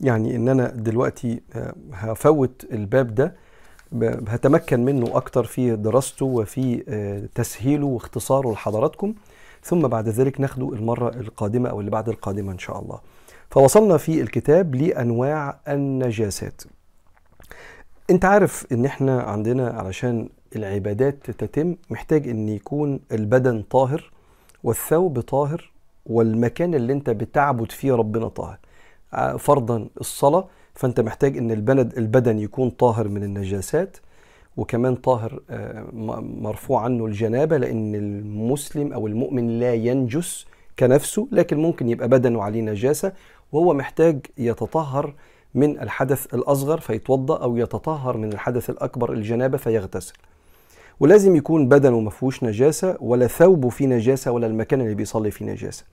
[0.00, 1.40] يعني إن أنا دلوقتي
[1.92, 3.34] هفوت الباب ده
[4.28, 6.76] هتمكن منه أكتر في دراسته وفي
[7.34, 9.14] تسهيله واختصاره لحضراتكم.
[9.62, 13.00] ثم بعد ذلك ناخده المرة القادمة أو اللي بعد القادمة إن شاء الله.
[13.50, 16.62] فوصلنا في الكتاب لأنواع النجاسات.
[18.10, 24.10] أنت عارف إن إحنا عندنا علشان العبادات تتم محتاج إن يكون البدن طاهر
[24.64, 25.70] والثوب طاهر
[26.06, 28.58] والمكان اللي انت بتعبد فيه ربنا طاهر.
[29.38, 33.96] فرضا الصلاة فانت محتاج إن البلد البدن يكون طاهر من النجاسات
[34.56, 35.40] وكمان طاهر
[36.22, 40.46] مرفوع عنه الجنابة لأن المسلم أو المؤمن لا ينجس
[40.78, 43.12] كنفسه لكن ممكن يبقى بدنه عليه نجاسة
[43.52, 45.14] وهو محتاج يتطهر
[45.54, 50.14] من الحدث الأصغر فيتوضأ أو يتطهر من الحدث الأكبر الجنابة فيغتسل.
[51.00, 55.44] ولازم يكون بدنه ما فيهوش نجاسة ولا ثوبه فيه نجاسة ولا المكان اللي بيصلي فيه
[55.44, 55.84] نجاسة.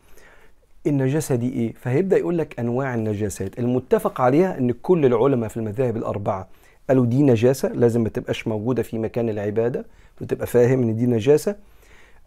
[0.88, 3.60] النجاسة دي إيه؟ فهيبدأ يقول لك أنواع النجاسات.
[3.60, 6.48] المتفق عليها إن كل العلماء في المذاهب الأربعة
[6.90, 9.86] قالوا دي نجاسة لازم ما تبقاش موجودة في مكان العبادة
[10.22, 11.56] وتبقى فاهم إن دي نجاسة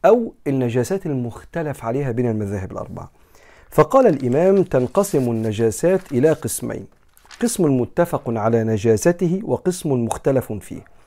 [0.04, 3.10] أو النجاسات المختلف عليها بين المذاهب الأربعة.
[3.70, 6.86] فقال الإمام تنقسم النجاسات إلى قسمين
[7.42, 10.99] قسم متفق على نجاسته وقسم مختلف فيه.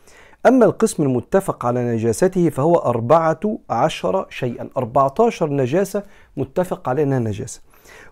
[0.46, 4.70] أما القسم المتفق على نجاسته فهو أربعة عشر شيئا.
[4.78, 6.04] أربعة عشر نجاسة
[6.38, 7.62] متفق على أنها نجاسة.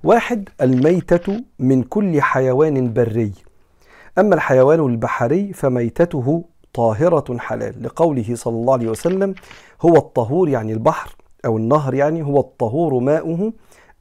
[0.04, 3.32] واحد الميتة من كل حيوان بري.
[4.18, 9.36] أما الحيوان البحري فميتته طاهرة حلال لقوله صلى الله عليه وسلم
[9.82, 11.16] هو الطهور يعني البحر
[11.46, 13.54] أو النهر يعني هو الطهور ماؤه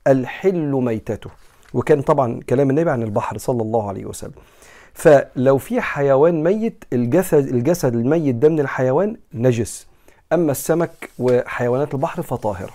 [0.07, 1.31] الحل ميتته.
[1.75, 4.33] وكان طبعا كلام النبي عن البحر صلى الله عليه وسلم.
[5.01, 9.87] فلو في حيوان ميت الجسد الجسد الميت ده من الحيوان نجس.
[10.33, 12.73] أما السمك وحيوانات البحر فطاهره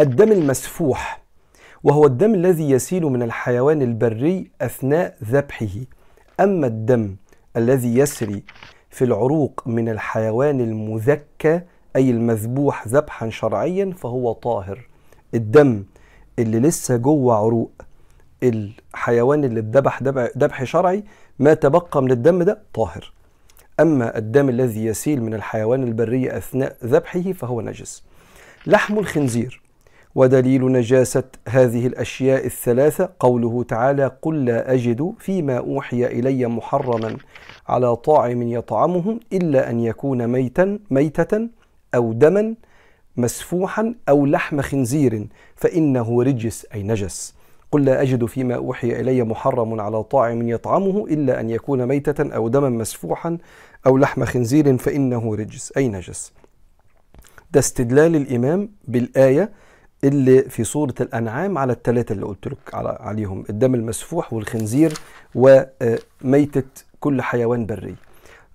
[0.00, 1.20] الدم المسفوح
[1.84, 5.76] وهو الدم الذي يسيل من الحيوان البري أثناء ذبحه.
[6.40, 7.16] أما الدم
[7.56, 8.42] الذي يسري
[8.90, 11.60] في العروق من الحيوان المذكى
[11.96, 14.88] أي المذبوح ذبحا شرعيا فهو طاهر.
[15.34, 15.84] الدم
[16.38, 17.72] اللي لسه جوه عروق.
[18.42, 20.02] الحيوان اللي اتذبح
[20.38, 21.04] ذبح شرعي
[21.38, 23.12] ما تبقى من الدم ده طاهر.
[23.80, 28.04] أما الدم الذي يسيل من الحيوان البري أثناء ذبحه فهو نجس.
[28.66, 29.62] لحم الخنزير.
[30.14, 37.16] ودليل نجاسة هذه الأشياء الثلاثة قوله تعالى قل لا أجد فيما أوحي إلي محرما
[37.68, 41.48] على طاعم يطعمه إلا أن يكون ميتا ميتة
[41.94, 42.54] أو دما
[43.16, 47.34] مسفوحا أو لحم خنزير فإنه رجس أي نجس.
[47.76, 52.48] قل لا أجد فيما أوحي إلي محرم على طاعم يطعمه إلا أن يكون ميتة أو
[52.48, 53.38] دما مسفوحا
[53.86, 55.72] أو لحم خنزير فإنه رجس.
[55.76, 56.32] أي نجس؟
[57.50, 59.50] ده استدلال الإمام بالآية
[60.04, 64.94] اللي في سورة الأنعام على الثلاثة اللي قلت لك عليهم الدم المسفوح والخنزير
[65.34, 67.94] وميتة كل حيوان بري.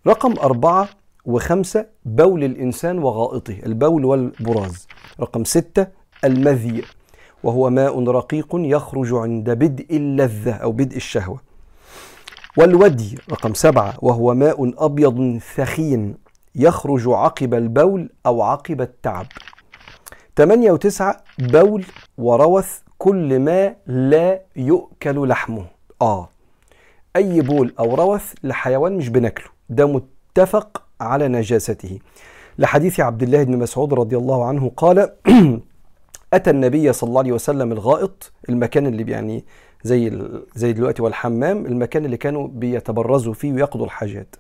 [0.07, 0.89] رقم أربعة
[1.25, 4.87] وخمسة بول الإنسان وغائطه البول والبراز.
[5.19, 5.87] رقم ستة
[6.23, 6.83] المذي
[7.43, 11.39] وهو ماء رقيق يخرج عند بدء اللذة أو بدء الشهوة.
[12.57, 16.15] والودي رقم سبعة وهو ماء أبيض ثخين
[16.55, 19.25] يخرج عقب البول أو عقب التعب.
[20.35, 21.85] ثمانية وتسعة بول
[22.17, 25.65] وروث كل ما لا يؤكل لحمه.
[26.01, 26.29] آه
[27.15, 29.47] أي بول أو روث لحيوان مش بناكله.
[29.69, 31.99] ده متفق على نجاسته.
[32.57, 35.09] لحديث عبد الله بن مسعود رضي الله عنه قال
[36.33, 39.45] أتى النبي صلى الله عليه وسلم الغائط المكان اللي يعني
[39.83, 40.21] زي
[40.55, 44.35] زي دلوقتي والحمام المكان اللي كانوا بيتبرزوا فيه ويقضوا الحاجات.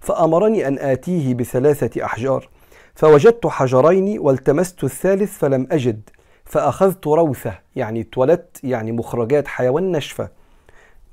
[0.00, 2.48] فأمرني أن آتيه بثلاثة أحجار.
[2.94, 6.10] فوجدت حجرين والتمست الثالث فلم أجد.
[6.44, 10.28] فأخذت روثة يعني اتولدت يعني مخرجات حيوان نشفة.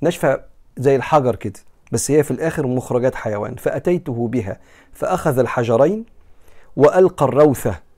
[0.02, 0.40] نشفة
[0.76, 1.60] زي الحجر كده
[1.92, 3.54] بس هي في الآخر مخرجات حيوان.
[3.54, 4.60] فأتيته بها.
[4.92, 6.04] فأخذ الحجرين
[6.76, 7.91] وألقى الروثة.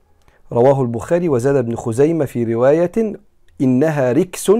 [0.51, 2.91] رواه البخاري وزاد ابن خزيمة في رواية
[3.61, 4.51] إنها ركس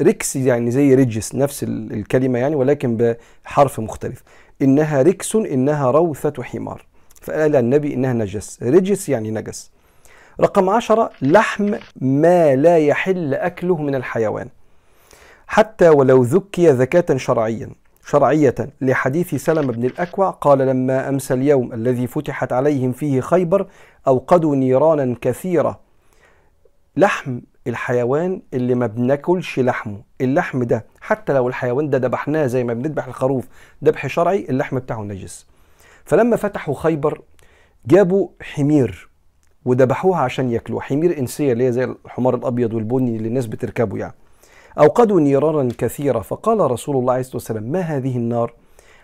[0.00, 4.22] ركس يعني زي رجس نفس الكلمة يعني ولكن بحرف مختلف.
[4.62, 6.86] إنها ركس إنها روثة حمار.
[7.22, 8.62] فقال النبي إنها نجس.
[8.62, 9.70] رجس يعني نجس.
[10.40, 14.48] رقم عشرة لحم ما لا يحل أكله من الحيوان.
[15.46, 17.70] حتى ولو ذكي ذكاة شرعيا.
[18.08, 23.66] شرعية لحديث سلم بن الأكوع قال لما أمسى اليوم الذي فتحت عليهم فيه خيبر
[24.08, 25.80] أوقدوا نيرانا كثيرة.
[26.96, 30.02] لحم الحيوان اللي ما بناكلش لحمه.
[30.20, 33.48] اللحم ده حتى لو الحيوان ده ذبحناه زي ما بنذبح الخروف
[33.84, 35.46] ذبح شرعي اللحم بتاعه نجس.
[36.04, 37.20] فلما فتحوا خيبر
[37.86, 39.08] جابوا حمير
[39.64, 44.14] وذبحوها عشان ياكلوها حمير إنسية اللي هي زي الحمار الأبيض والبني اللي الناس بتركبه يعني.
[44.78, 48.52] أوقدوا نيرانا كثيرة فقال رسول الله عليه الصلاة والسلام ما هذه النار؟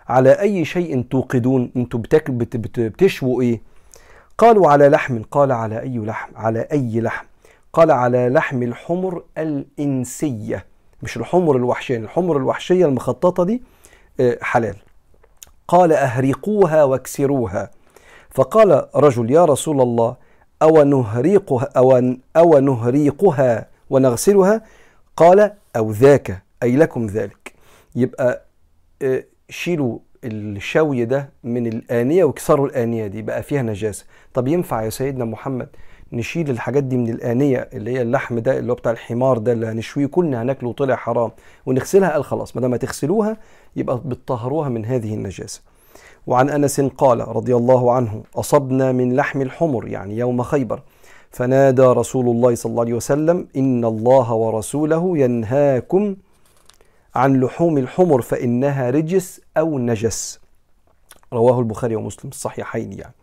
[0.08, 2.02] على أي شيء توقدون؟ أنتم
[2.76, 3.60] بتشووا إيه؟
[4.38, 5.22] قالوا على لحم.
[5.22, 7.26] قال على أي لحم؟ على أي لحم؟
[7.72, 10.66] قال على لحم الحمر الإنسية.
[11.02, 13.62] مش الحمر الوحشية الحمر الوحشية المخططة دي
[14.42, 14.76] حلال.
[15.68, 17.70] قال أهرقوها واكسروها.
[18.30, 20.16] فقال رجل يا رسول الله
[20.62, 21.68] أو نهريقها
[22.36, 24.62] أو نهريقها ونغسلها؟
[25.16, 27.52] قال أو ذاك أي لكم ذلك.
[27.96, 28.46] يبقى
[29.48, 34.04] شيلوا الشوي ده من الآنية واكسروا الآنية دي بقى فيها نجاسة.
[34.34, 35.68] طب ينفع يا سيدنا محمد
[36.12, 39.66] نشيل الحاجات دي من الآنية اللي هي اللحم ده اللي هو بتاع الحمار ده اللي
[39.66, 41.30] هنشويه كلنا هناكله وطلع حرام
[41.66, 43.36] ونغسلها؟ قال خلاص ما دام تغسلوها
[43.76, 45.60] يبقى بتطهروها من هذه النجاسة.
[46.26, 50.82] وعن أنس قال رضي الله عنه أصبنا من لحم الحمر يعني يوم خيبر.
[51.32, 56.16] فنادى رسول الله صلى الله عليه وسلم إن الله ورسوله ينهاكم
[57.14, 60.40] عن لحوم الحمر فإنها رجس أو نجس.
[61.32, 63.14] رواه البخاري ومسلم الصحيحين يعني.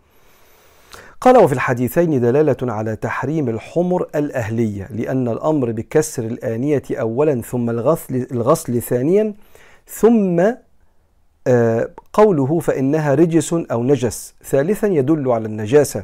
[1.21, 8.27] قال وفي الحديثين دلالة على تحريم الحمر الأهلية لأن الأمر بكسر الآنية أولا ثم الغسل,
[8.31, 9.33] الغسل ثانيا
[9.87, 10.43] ثم
[12.13, 14.33] قوله فإنها رجس أو نجس.
[14.43, 16.03] ثالثا يدل على النجاسة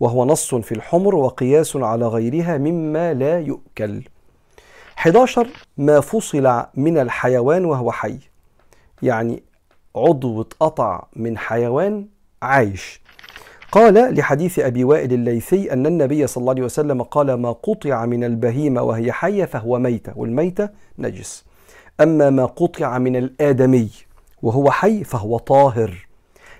[0.00, 4.02] وهو نص في الحمر وقياس على غيرها مما لا يؤكل.
[4.98, 8.18] 11 ما فصل من الحيوان وهو حي.
[9.02, 9.42] يعني
[9.96, 12.06] عضو اتقطع من حيوان
[12.42, 13.00] عايش.
[13.72, 18.24] قال لحديث أبي وائل الليثي أن النبي صلى الله عليه وسلم قال ما قطع من
[18.24, 21.44] البهيمة وهي حية فهو ميتة والميتة نجس.
[22.00, 23.90] أما ما قطع من الآدمي
[24.42, 26.06] وهو حي فهو طاهر.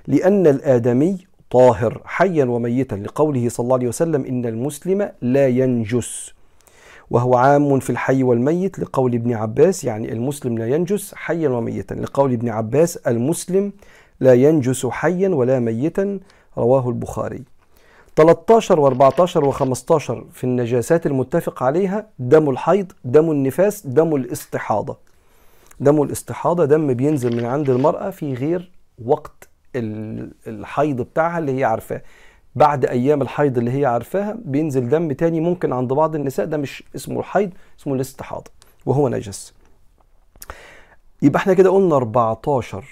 [0.07, 6.35] لأن الآدمي طاهر حيا وميتا لقوله صلى الله عليه وسلم إن المسلم لا ينجس.
[7.11, 12.33] وهو عام في الحي والميت لقول ابن عباس يعني المسلم لا ينجس حيا وميتا لقول
[12.33, 13.73] ابن عباس المسلم
[14.21, 16.21] لا ينجس حيا ولا ميتا.
[16.59, 17.43] رواه البخاري.
[18.17, 24.97] 13 و14 و15 في النجاسات المتفق عليها دم الحيض دم النفاس دم الاستحاضة.
[25.81, 28.73] دم الاستحاضة دم بينزل من عند المرأة في غير
[29.05, 29.49] وقت
[30.47, 32.03] الحيض بتاعها اللي هي عارفاه.
[32.55, 36.83] بعد أيام الحيض اللي هي عارفاها بينزل دم تاني ممكن عند بعض النساء ده مش
[36.97, 38.51] اسمه الحيض اسمه الاستحاضة
[38.87, 39.55] وهو نجس.
[41.23, 42.85] يبقى إحنا كده قلنا 14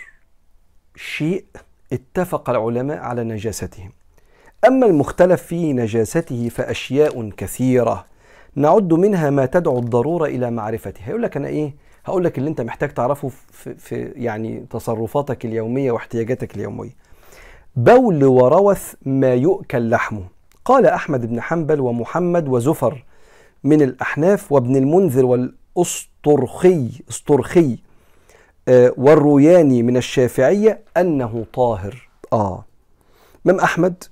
[0.96, 1.44] شيء
[1.92, 3.92] اتفق العلماء على نجاستهم.
[4.66, 8.06] أما المختلف في نجاسته فأشياء كثيرة
[8.54, 11.00] نعد منها ما تدعو الضرورة إلى معرفته.
[11.04, 15.92] هيقول لك أنا إيه؟ هقول لك اللي أنت محتاج تعرفه في, في يعني تصرفاتك اليومية
[15.92, 16.90] واحتياجاتك اليومية.
[17.76, 20.22] بول وروث ما يؤكل لحمه.
[20.64, 23.04] قال أحمد بن حنبل ومحمد وزفر
[23.64, 27.78] من الأحناف وابن المنذر والأسطرخي أسطرخي
[28.68, 32.08] آه والروياني من الشافعية أنه طاهر.
[32.32, 32.64] آه.
[33.46, 34.04] إمام أحمد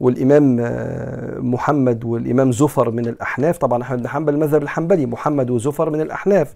[0.00, 3.58] والإمام آه محمد والإمام زفر من الأحناف.
[3.58, 6.54] طبعا أحمد بن حنبل المذهب الحنبلي محمد وزفر من الأحناف.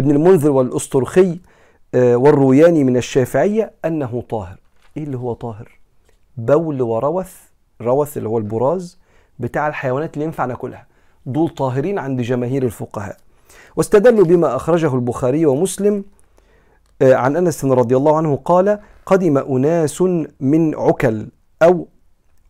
[0.00, 1.38] ابن المنذر والأسطرخي
[1.94, 4.58] آه والروياني من الشافعية أنه طاهر.
[4.96, 5.78] إيه اللي هو طاهر؟
[6.36, 7.32] بول وروث
[7.82, 8.98] روث اللي هو البراز
[9.38, 10.86] بتاع الحيوانات اللي ينفع ناكلها
[11.26, 13.16] دول طاهرين عند جماهير الفقهاء.
[13.76, 16.04] واستدلوا بما أخرجه البخاري ومسلم
[17.02, 20.02] عن أنس رضي الله عنه قال قدم أناس
[20.40, 21.26] من عكل
[21.62, 21.88] أو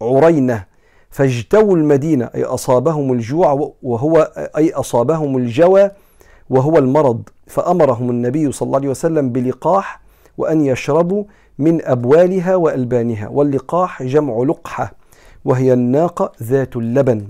[0.03, 0.65] عرينة
[1.11, 4.19] فاجتووا المدينة أي أصابهم الجوع وهو
[4.57, 5.91] أي أصابهم الجوى
[6.51, 7.29] وهو المرض.
[7.51, 10.01] فأمرهم النبي صلى الله عليه وسلم بلقاح
[10.39, 11.25] وأن يشربوا
[11.59, 14.93] من أبوالها وألبانها واللقاح جمع لقحة
[15.45, 17.29] وهي الناقة ذات اللبن.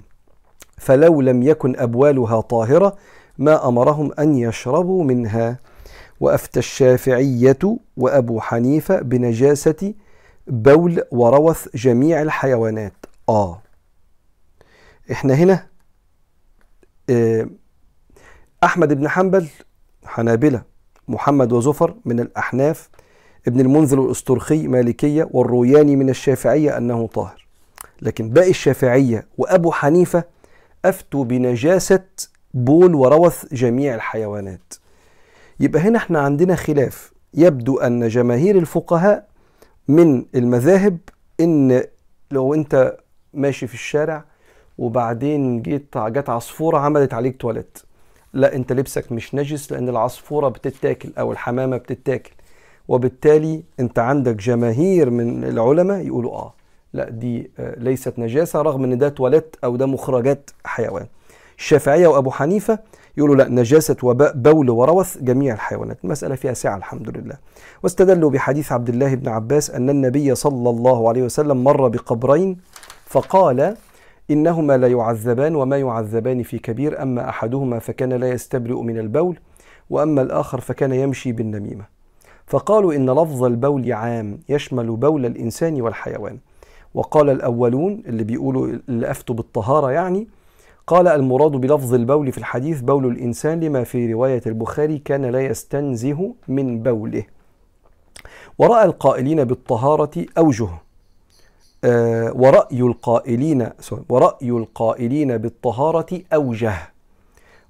[0.79, 2.97] فلو لم يكن أبوالها طاهرة
[3.39, 5.59] ما أمرهم أن يشربوا منها.
[6.21, 7.59] وأفتى الشافعية
[7.97, 9.95] وأبو حنيفة بنجاسة
[10.47, 12.93] بول وروث جميع الحيوانات.
[13.29, 13.63] آه.
[15.13, 15.67] إحنا هنا
[17.11, 17.49] آه
[18.65, 19.49] أحمد بن حنبل
[20.11, 20.63] حنابلة
[21.09, 22.89] محمد وزفر من الأحناف
[23.49, 27.47] ابن المنذر الأسطرخي مالكية والروياني من الشافعية أنه طاهر.
[28.03, 30.25] لكن باقي الشافعية وأبو حنيفة
[30.85, 32.05] أفتوا بنجاسة
[32.55, 34.75] بول وروث جميع الحيوانات.
[35.61, 37.13] يبقى هنا إحنا عندنا خلاف.
[37.35, 39.27] يبدو أن جماهير الفقهاء
[39.89, 40.99] من المذاهب
[41.41, 41.83] إن
[42.31, 42.97] لو أنت
[43.35, 44.25] ماشي في الشارع
[44.79, 47.79] وبعدين جيت جت عصفورة عملت عليك تواليت.
[48.33, 52.33] لا أنت لبسك مش نجس لأن العصفورة بتتاكل أو الحمامة بتتاكل.
[52.89, 56.55] وبالتالي أنت عندك جماهير من العلماء يقولوا آه
[56.93, 61.07] لا دي ليست نجاسة رغم أن ده تواليت أو ده مخرجات حيوان.
[61.59, 62.79] الشافعية وأبو حنيفة
[63.17, 65.99] يقولوا لا نجاسة وباء بول وروث جميع الحيوانات.
[66.05, 67.37] المسألة فيها سعة الحمد لله.
[67.83, 72.57] واستدلوا بحديث عبد الله بن عباس أن النبي صلى الله عليه وسلم مر بقبرين
[73.07, 73.77] فقال
[74.31, 79.39] إنهما لا يعذبان وما يعذبان في كبير أما أحدهما فكان لا يستبرئ من البول
[79.91, 81.85] وأما الآخر فكان يمشي بالنميمة.
[82.47, 86.39] فقالوا إن لفظ البول عام يشمل بول الإنسان والحيوان.
[86.95, 90.29] وقال الأولون اللي بيقولوا اللي أفتوا بالطهارة يعني
[90.87, 96.35] قال المراد بلفظ البول في الحديث بول الإنسان لما في رواية البخاري كان لا يستنزه
[96.49, 97.25] من بوله.
[98.59, 100.69] ورأى القائلين بالطهارة أوجه.
[101.85, 103.69] آه ورأي القائلين
[104.09, 106.75] ورأي القائلين بالطهارة أوجه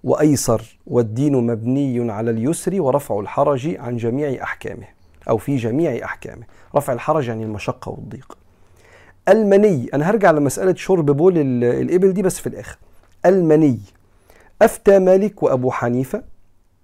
[0.04, 4.86] وأيسر والدين مبني على اليسر ورفع الحرج عن جميع أحكامه
[5.28, 6.42] أو في جميع أحكامه
[6.76, 8.38] رفع الحرج عن المشقة والضيق.
[9.28, 12.78] المني أنا هرجع لمسألة شرب بول الإبل دي بس في الآخر.
[13.26, 13.80] المني
[14.62, 16.22] أفتى مالك وأبو حنيفة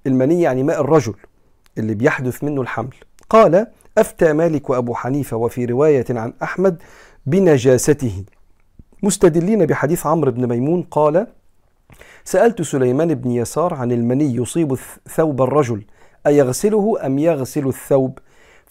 [0.06, 1.14] المني يعني ماء الرجل
[1.78, 2.94] اللي بيحدث منه الحمل.
[3.30, 3.66] قال
[3.98, 6.82] أفتى مالك وأبو حنيفة وفي رواية عن أحمد
[7.26, 8.24] بنجاسته.
[9.02, 11.26] مستدلين بحديث عمرو بن ميمون قال
[12.24, 14.76] سألت سليمان بن يسار عن المني يصيب
[15.08, 15.84] ثوب الرجل
[16.26, 18.18] أيغسله أم يغسل الثوب؟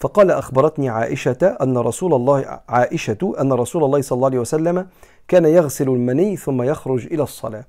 [0.00, 4.86] فقال أخبرتني عائشة أن رسول الله عائشة أن رسول الله صلى الله عليه وسلم
[5.28, 7.64] كان يغسل المني ثم يخرج إلى الصلاة.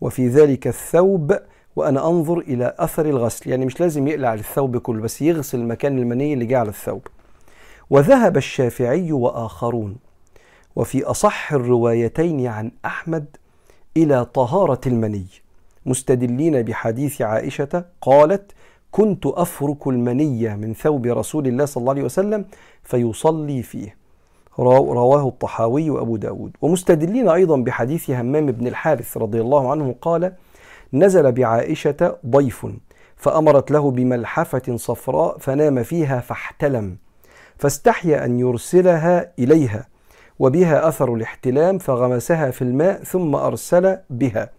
[0.00, 1.38] وفي ذلك الثوب
[1.76, 3.50] وأنا أنظر إلى أثر الغسل.
[3.50, 7.06] يعني مش لازم يقلع الثوب كله بس يغسل مكان المني اللي جه على الثوب.
[7.90, 10.11] وذهب الشافعي وآخرون.
[10.76, 13.36] وفي أصح الروايتين عن أحمد
[13.96, 15.26] إلى طهارة المني
[15.86, 18.52] مستدلين بحديث عائشة قالت
[18.90, 22.44] كنت أفرك المنية من ثوب رسول الله صلى الله عليه وسلم
[22.82, 23.96] فيصلي فيه
[24.58, 26.56] رواه الطحاوي وأبو داود.
[26.62, 30.32] ومستدلين أيضا بحديث همام بن الحارث رضي الله عنه قال
[30.92, 32.66] نزل بعائشة ضيف
[33.16, 36.96] فأمرت له بملحفة صفراء فنام فيها فاحتلم
[37.58, 39.86] فاستحيا أن يرسلها إليها
[40.42, 44.50] وبها أثر الاحتلام فغمسها في الماء ثم أرسل بها.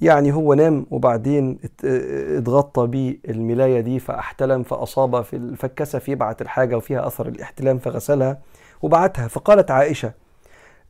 [0.00, 7.28] يعني هو نام وبعدين اتغطى بالملاية دي فاحتلم فأصاب في فكسف يبعت الحاجة وفيها أثر
[7.28, 8.38] الاحتلام فغسلها
[8.82, 9.28] وبعتها.
[9.28, 10.12] فقالت عائشة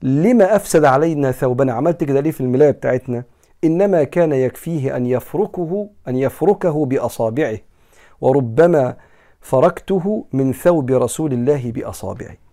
[0.02, 3.24] لما أفسد علينا ثوبنا؟ عملت كده ليه في الملاية بتاعتنا؟
[3.64, 7.58] إنما كان يكفيه أن يفركه أن يفركه بأصابعه
[8.20, 8.96] وربما
[9.40, 12.47] فركته من ثوب رسول الله بأصابعه.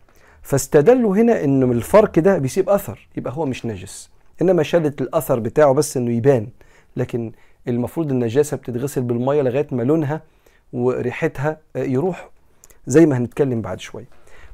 [0.45, 4.09] فاستدلوا هنا من الفرك ده بيسيب أثر يبقى هو مش نجس.
[4.41, 6.47] إنما شالت الأثر بتاعه بس إنه يبان.
[6.97, 7.31] لكن
[7.67, 10.21] المفروض النجاسة بتتغسل بالمية لغاية ما لونها
[10.73, 12.29] وريحتها يروح.
[12.87, 14.05] زي ما هنتكلم بعد شوية.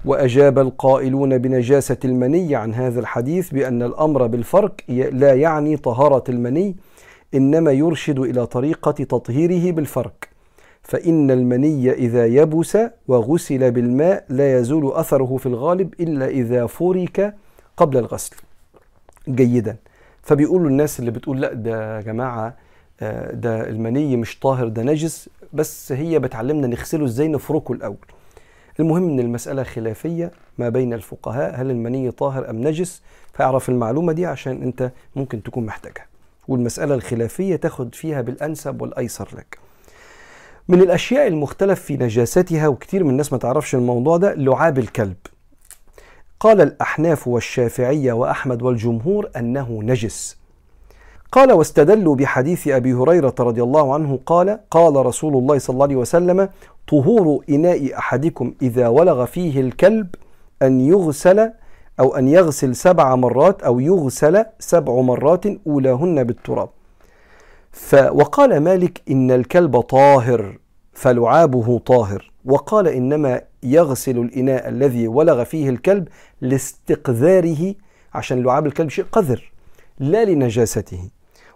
[0.05, 6.75] وأجاب القائلون بنجاسة المني عن هذا الحديث بأن الأمر بالفرق لا يعني طهارة المني
[7.33, 10.13] إنما يرشد إلى طريقة تطهيره بالفرق.
[10.83, 12.77] فإن المني إذا يبس
[13.07, 17.35] وغسل بالماء لا يزول أثره في الغالب إلا إذا فرك
[17.77, 18.35] قبل الغسل.
[19.29, 19.75] جيدا.
[20.23, 22.55] فبيقولوا الناس اللي بتقول لا ده يا جماعة
[23.01, 27.97] آه، ده المني مش طاهر ده نجس بس هي بتعلمنا نغسله إزاي نفركه الأول.
[28.79, 33.01] المهم إن المسألة خلافية ما بين الفقهاء هل المني طاهر أم نجس؟
[33.33, 36.05] فاعرف المعلومة دي عشان أنت ممكن تكون محتاجها.
[36.47, 39.57] والمسألة الخلافية تاخد فيها بالأنسب والأيسر لك.
[40.67, 45.15] من الأشياء المختلف في نجاستها وكتير من الناس ما تعرفش الموضوع ده لعاب الكلب.
[46.39, 50.37] قال الأحناف والشافعية وأحمد والجمهور أنه نجس.
[51.31, 55.95] قال واستدلوا بحديث أبي هريرة رضي الله عنه قال قال رسول الله صلى الله عليه
[55.95, 56.49] وسلم
[56.87, 60.07] طهور إناء أحدكم إذا ولغ فيه الكلب
[60.61, 61.51] أن يغسل
[61.99, 66.69] أو أن يغسل سبع مرات أو يغسل سبع مرات أولاهن بالتراب.
[67.93, 70.57] وقال مالك إن الكلب طاهر
[70.93, 72.31] فلعابه طاهر.
[72.45, 76.07] وقال إنما يغسل الإناء الذي ولغ فيه الكلب
[76.41, 77.75] لاستقذاره
[78.13, 79.51] عشان لعاب الكلب شيء قذر
[79.99, 81.09] لا لنجاسته.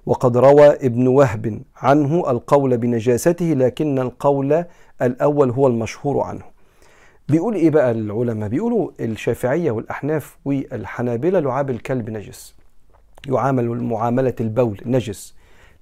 [0.06, 4.66] وقد روى ابن وهب عنه القول بنجاسته لكن القول
[5.02, 6.44] الأول هو المشهور عنه.
[7.30, 12.56] بيقول إيه بقى العلماء؟ بيقولوا الشافعية والأحناف والحنابلة لعاب الكلب نجس.
[13.28, 15.36] يعامل معاملة البول نجس.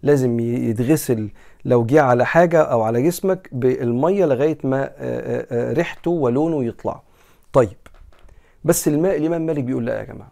[0.04, 1.30] لازم يتغسل
[1.66, 4.92] لو جه على حاجة أو على جسمك بالمية لغاية ما
[5.52, 7.02] ريحته ولونه يطلع.
[7.54, 7.78] طيب
[8.64, 10.32] بس الماء الإمام مالك بيقول لا يا جماعة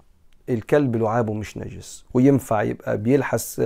[0.49, 3.61] الكلب لعابه مش نجس وينفع يبقى بيلحس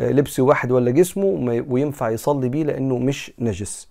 [0.00, 1.24] لبس واحد ولا جسمه
[1.68, 3.88] وينفع يصلي بيه لأنه مش نجس.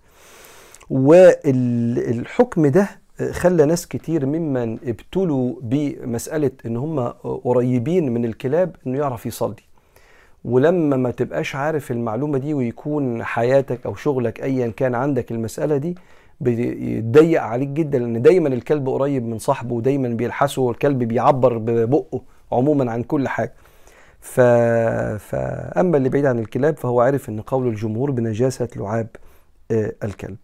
[0.89, 2.89] والحكم ده
[3.31, 6.99] خلى ناس كتير ممن ابتلوا بمسألة إن هم
[7.43, 9.55] قريبين من الكلاب إنه يعرف يصلي.
[10.45, 15.95] ولما ما تبقاش عارف المعلومة دي ويكون حياتك أو شغلك أيا كان عندك المسألة دي
[16.41, 22.21] بيضيق عليك جدا لأن دايما الكلب قريب من صاحبه ودايما بيلحسه والكلب بيعبر ببقه
[22.51, 23.53] عموما عن كل حاجة.
[24.21, 24.39] ف...
[25.19, 29.07] فأما اللي بعيد عن الكلاب فهو عارف أن قول الجمهور بنجاسة لعاب
[29.71, 30.37] آه الكلب.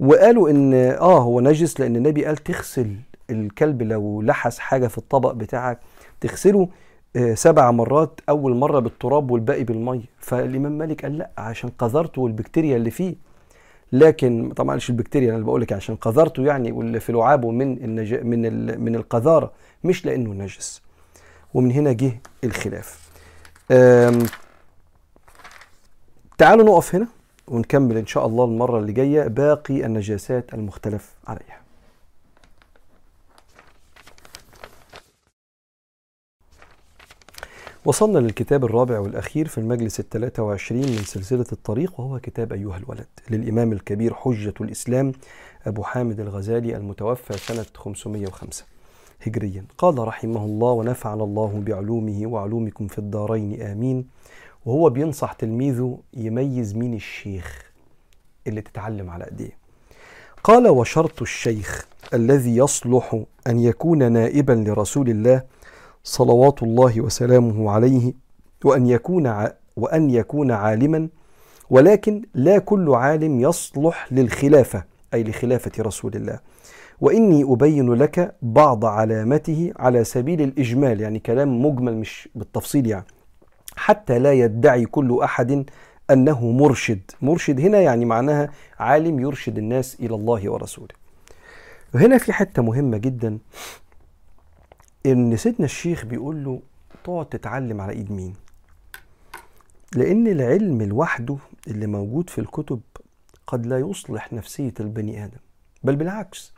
[0.00, 2.94] وقالوا إن آه هو نجس لأن النبي قال تغسل
[3.30, 5.78] الكلب لو لحس حاجة في الطبق بتاعك
[6.20, 6.68] تغسله
[7.34, 10.04] سبع مرات أول مرة بالتراب والباقي بالمية.
[10.18, 13.14] فالإمام مالك قال لا عشان قذرته والبكتيريا اللي فيه.
[13.92, 18.14] لكن طبعا مش البكتيريا أنا بقول لك عشان قذرته يعني واللي في لعابه من النج...
[18.14, 18.80] من ال...
[18.80, 19.52] من القذارة
[19.84, 20.82] مش لأنه نجس.
[21.54, 23.10] ومن هنا جه الخلاف.
[23.70, 24.26] أم...
[26.38, 27.06] تعالوا نقف هنا
[27.48, 31.65] ونكمل إن شاء الله المرة اللي جاية باقي النجاسات المختلف عليها.
[37.86, 43.06] وصلنا للكتاب الرابع والأخير في المجلس الثلاثة وعشرين من سلسلة الطريق وهو كتاب أيها الولد.
[43.30, 45.12] للإمام الكبير حجة الإسلام
[45.66, 48.64] أبو حامد الغزالي المتوفى سنة 505
[49.22, 49.64] هجريا.
[49.78, 54.06] قال رحمه الله ونفعنا الله بعلومه وعلومكم في الدارين آمين.
[54.64, 57.72] وهو بينصح تلميذه يميز مين الشيخ
[58.46, 59.56] اللي تتعلم على أيديه.
[60.44, 65.42] قال وشرط الشيخ الذي يصلح أن يكون نائبا لرسول الله
[66.06, 68.12] صلوات الله وسلامه عليه
[68.64, 69.46] وأن يكون.
[69.76, 71.08] وأن يكون عالما
[71.70, 74.84] ولكن لا كل عالم يصلح للخلافة
[75.14, 76.38] أي لخلافة رسول الله.
[77.00, 83.06] وإني أبين لك بعض علامته على سبيل الإجمال يعني كلام مجمل مش بالتفصيل يعني.
[83.76, 85.70] حتى لا يدعي كل أحد
[86.10, 87.00] أنه مرشد.
[87.22, 90.94] مرشد هنا يعني معناها عالم يرشد الناس إلى الله ورسوله.
[91.94, 93.38] وهنا في حتة مهمة جدا.
[95.06, 96.60] إن سيدنا الشيخ بيقول له
[97.04, 98.34] تقعد تتعلم على إيد مين؟
[99.94, 101.36] لأن العلم لوحده
[101.68, 102.80] اللي موجود في الكتب
[103.46, 105.38] قد لا يصلح نفسية البني آدم
[105.82, 106.52] بل بالعكس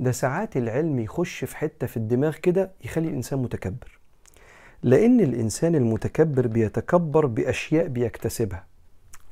[0.00, 3.98] ده ساعات العلم يخش في حتة في الدماغ كده يخلي الإنسان متكبر.
[4.82, 8.64] لأن الإنسان المتكبر بيتكبر بأشياء بيكتسبها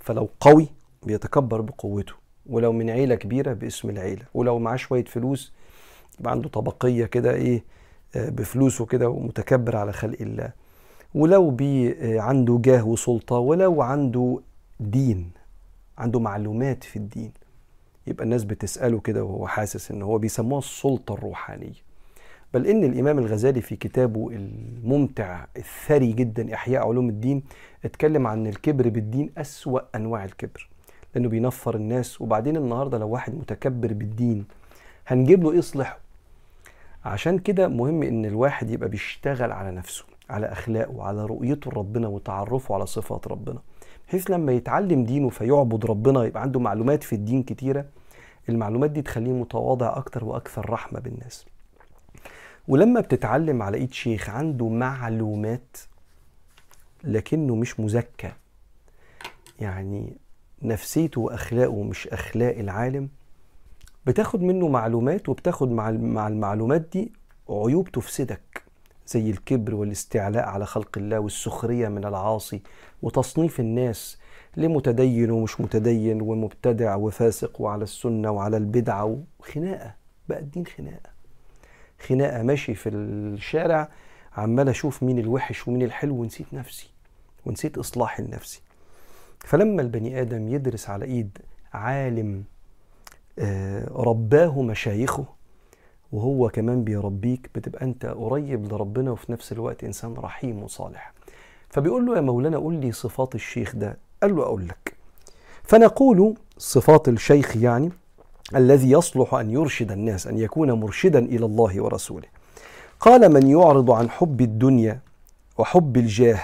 [0.01, 0.69] فلو قوي
[1.03, 2.13] بيتكبر بقوته
[2.47, 5.53] ولو من عيلة كبيرة باسم العيلة ولو معاه شوية فلوس
[6.21, 7.65] يبقى عنده طبقية كده إيه
[8.15, 10.53] بفلوسه كده ومتكبر على خلق الله.
[11.15, 14.41] ولو بي عنده جاه وسلطة ولو عنده
[14.81, 15.31] دين
[15.99, 17.33] عنده معلومات في الدين
[18.07, 21.87] يبقى الناس بتسأله كده وهو حاسس إن هو بيسموها السلطة الروحانية.
[22.55, 27.43] بل إن الإمام الغزالي في كتابه الممتع الثري جدا إحياء علوم الدين
[27.85, 30.69] اتكلم عن الكبر بالدين أسوأ أنواع الكبر
[31.15, 32.21] لأنه بينفر الناس.
[32.21, 34.45] وبعدين النهاردة لو واحد متكبر بالدين
[35.07, 35.99] هنجيب له يصلح
[37.07, 42.75] عشان كده مهم إن الواحد يبقى بيشتغل على نفسه على أخلاقه وعلى رؤيته لربنا وتعرفه
[42.75, 43.59] على صفات ربنا.
[44.09, 47.85] بحيث لما يتعلم دينه فيعبد ربنا يبقى عنده معلومات في الدين كتيرة
[48.49, 51.47] المعلومات دي تخليه متواضع أكتر وأكثر رحمة بالناس.
[52.69, 55.77] ولما بتتعلم على إيد شيخ عنده معلومات
[57.05, 58.33] لكنه مش مزكى
[59.61, 60.17] يعني
[60.63, 63.09] نفسيته وأخلاقه مش أخلاق العالم
[64.07, 67.13] بتاخد منه معلومات وبتاخد مع مع المعلومات دي
[67.51, 68.63] عيوب تفسدك
[69.07, 72.63] زي الكبر والاستعلاء على خلق الله والسخرية من العاصي
[73.03, 74.19] وتصنيف الناس
[74.57, 79.95] لمتدين ومش متدين ومبتدع وفاسق وعلى السنة وعلى البدعة وخناقة
[80.29, 81.11] بقى الدين خناقة.
[82.09, 83.89] خناقة ماشي في الشارع
[84.37, 86.91] عمال أشوف مين الوحش ومين الحلو ونسيت نفسي
[87.47, 88.61] ونسيت اصلاحي لنفسي
[89.41, 91.39] فلما البني آدم يدرس على إيد
[91.73, 92.45] عالم
[93.95, 95.25] رباه مشايخه
[96.13, 101.13] وهو كمان بيربيك بتبقى أنت قريب لربنا وفي نفس الوقت إنسان رحيم وصالح.
[101.69, 103.99] فبيقول له يا مولانا قول لي صفات الشيخ ده.
[104.23, 104.95] قال له أقول لك.
[105.63, 107.91] فنقول صفات الشيخ يعني
[108.57, 112.29] الذي يصلح أن يرشد الناس أن يكون مرشدا إلى الله ورسوله.
[113.01, 115.01] قال من يعرض عن حب الدنيا
[115.59, 116.41] وحب الجاه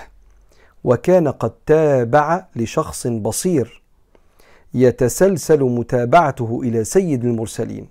[0.84, 3.81] وكان قد تابع لشخص بصير
[4.74, 7.88] يتسلسل متابعته إلى سيد المرسلين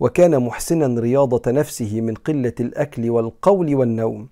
[0.00, 4.28] وكان محسنا رياضة نفسه من قلة الأكل والقول والنوم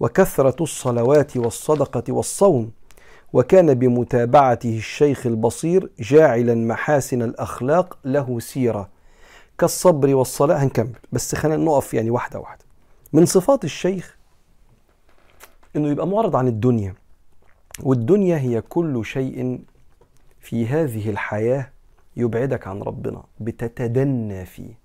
[0.00, 2.70] وكثرة الصلوات والصدقة والصوم
[3.32, 8.88] وكان بمتابعته الشيخ البصير جاعلا محاسن الأخلاق له سيرة
[9.58, 10.56] كالصبر والصلاة.
[10.64, 12.64] هنكمل بس خلينا نقف يعني واحدة واحدة.
[13.12, 14.16] من صفات الشيخ
[15.76, 16.94] إنه يبقى معرض عن الدنيا
[17.82, 19.60] والدنيا هي كل شيء
[20.46, 21.70] في هذه الحياة
[22.16, 24.78] يبعدك عن ربنا بتتدنى فيه.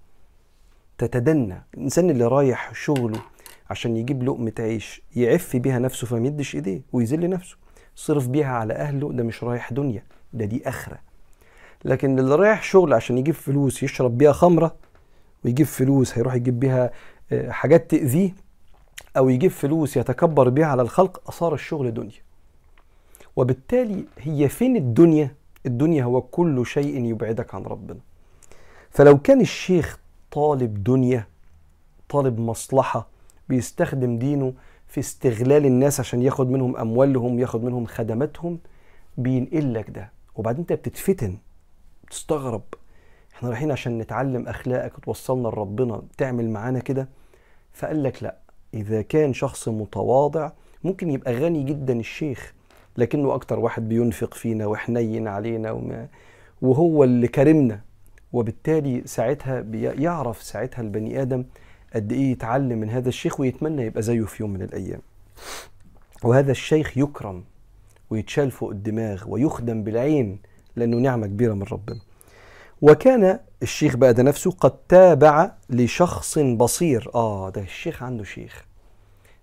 [0.98, 1.64] تتدنى.
[1.74, 3.22] الإنسان اللي رايح شغله
[3.70, 7.58] عشان يجيب لقمة عيش يعف بيها نفسه فما يدش إيديه ويذل نفسه.
[7.96, 10.04] صرف بيها على أهله ده مش رايح دنيا
[10.34, 11.00] ده دي آخرة.
[11.86, 14.76] لكن اللي رايح شغل عشان يجيب فلوس يشرب بيها خمرة
[15.46, 16.92] ويجيب فلوس هيروح يجيب بيها
[17.32, 18.32] آه، حاجات تأذيه
[19.18, 22.22] أو يجيب فلوس يتكبر بيها على الخلق صار الشغل دنيا.
[23.36, 28.00] وبالتالي هي فين الدنيا؟ الدنيا هو كل شيء يبعدك عن ربنا.
[28.90, 30.00] فلو كان الشيخ
[30.32, 31.28] طالب دنيا
[32.10, 33.08] طالب مصلحة
[33.50, 34.54] بيستخدم دينه
[34.88, 38.60] في استغلال الناس عشان ياخد منهم أموالهم ياخد منهم خدماتهم
[39.18, 40.12] بينقل لك ده.
[40.36, 41.38] وبعدين انت بتتفتن
[42.08, 42.62] بتستغرب.
[43.36, 47.08] إحنا رايحين عشان نتعلم أخلاقك وتوصلنا لربنا تعمل معانا كده.
[47.74, 48.38] فقال لك لا
[48.74, 50.52] إذا كان شخص متواضع
[50.84, 52.54] ممكن يبقى غني جدا الشيخ.
[52.98, 56.08] لكنه أكتر واحد بينفق فينا وحنين علينا وما
[56.62, 57.82] وهو اللي كرمنا.
[58.34, 61.44] وبالتالي ساعتها يعرف ساعتها البني آدم
[61.96, 65.00] قد إيه يتعلم من هذا الشيخ ويتمنى يبقى زيه في يوم من الأيام.
[66.24, 67.44] وهذا الشيخ يكرم
[68.10, 70.40] ويتشال فوق الدماغ ويخدم بالعين
[70.76, 72.00] لأنه نعمة كبيرة من ربنا.
[72.82, 77.10] وكان الشيخ بقى ده نفسه قد تابع لشخص بصير.
[77.16, 78.66] آه ده الشيخ عنده شيخ.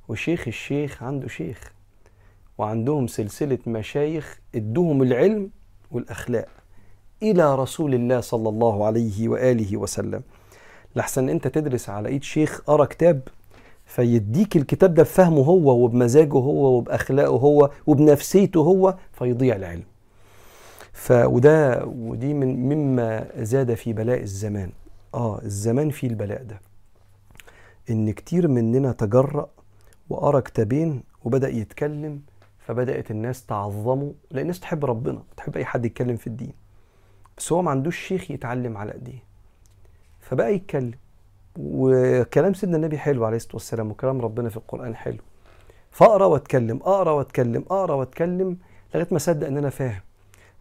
[0.08, 1.72] وشيخ الشيخ عنده شيخ.
[2.58, 5.50] وعندهم سلسلة مشايخ ادوهم العلم
[5.90, 6.48] والأخلاق
[7.22, 10.22] إلى رسول الله صلى الله عليه وآله وسلم.
[10.96, 13.20] لحسن أنت تدرس على إيد شيخ قرا كتاب
[13.86, 19.84] فيديك الكتاب ده بفهمه هو وبمزاجه هو وبأخلاقه هو وبنفسيته هو فيضيع العلم.
[20.92, 24.70] ف وده ودي من مما زاد في بلاء الزمان.
[25.14, 26.60] آه الزمان فيه البلاء ده.
[27.90, 29.48] إن كتير مننا تجرأ
[30.10, 32.20] وقرا كتابين وبدأ يتكلم
[32.68, 36.52] فبدأت الناس تعظمه لأن الناس تحب ربنا تحب أي حد يتكلم في الدين.
[37.38, 39.18] بس هو ما عندوش شيخ يتعلم على ايديه
[40.20, 40.94] فبقى يتكلم.
[41.58, 45.18] وكلام سيدنا النبي حلو عليه الصلاة والسلام وكلام ربنا في القرآن حلو.
[45.90, 48.58] فأقرأ وأتكلم أقرأ وأتكلم أقرأ وأتكلم
[48.94, 50.00] لغاية ما أصدق إن أنا فاهم.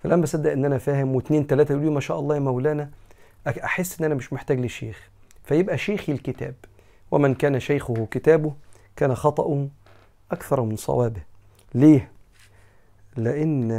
[0.04, 2.90] فلما أصدق إن أنا فاهم واثنين ثلاثة يقولوا ما شاء الله يا مولانا
[3.48, 5.10] أحس إن أنا مش محتاج لشيخ.
[5.44, 6.56] فيبقى شيخي الكتاب.
[7.12, 8.54] ومن كان شيخه كتابه
[8.96, 9.68] كان خطأه
[10.32, 11.27] أكثر من صوابه.
[11.76, 12.12] ليه؟
[13.18, 13.72] لأن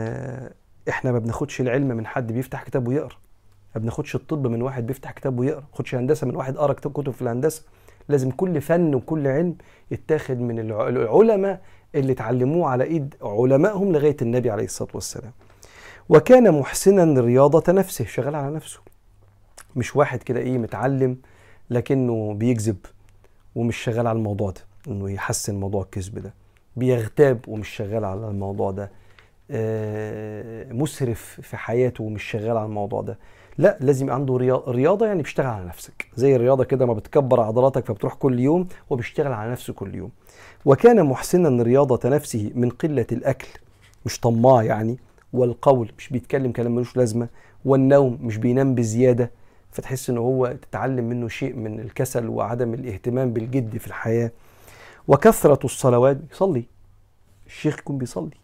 [0.88, 3.16] إحنا ما بناخدش العلم من حد بيفتح كتاب ويقرأ.
[3.74, 5.60] ما بناخدش الطب من واحد بيفتح كتاب ويقرأ.
[5.60, 7.62] ما بناخدش هندسة من واحد قرأ كتب في الهندسة.
[8.08, 9.56] لازم كل فن وكل علم
[9.90, 11.60] يتاخد من العلماء
[11.94, 15.32] اللي اتعلموه على إيد علمائهم لغاية النبي عليه الصلاة والسلام.
[16.08, 18.80] وكان محسنا رياضة نفسه شغال على نفسه.
[19.76, 21.16] مش واحد كده إيه متعلم
[21.70, 22.76] لكنه بيكذب
[23.54, 26.34] ومش شغال على الموضوع ده إنه يحسن موضوع الكذب ده.
[26.78, 28.90] بيغتاب ومش شغال على الموضوع ده.
[29.50, 33.18] آه، مسرف في حياته ومش شغال على الموضوع ده.
[33.58, 36.06] لا لازم عنده ريا- رياضة يعني بيشتغل على نفسك.
[36.16, 40.10] زي الرياضة كده ما بتكبر عضلاتك فبتروح كل يوم هو بيشتغل على نفسه كل يوم.
[40.64, 43.48] وكان محسنا رياضة نفسه من قلة الأكل
[44.06, 44.98] مش طماع يعني
[45.32, 47.28] والقول مش بيتكلم كلام ملوش لازمة
[47.64, 49.30] والنوم مش بينام بزيادة
[49.70, 54.30] فتحس إن هو تتعلم منه شيء من الكسل وعدم الاهتمام بالجد في الحياة.
[55.08, 56.64] وكثرة الصلوات يصلي.
[57.46, 58.36] الشيخ يكون بيصلي.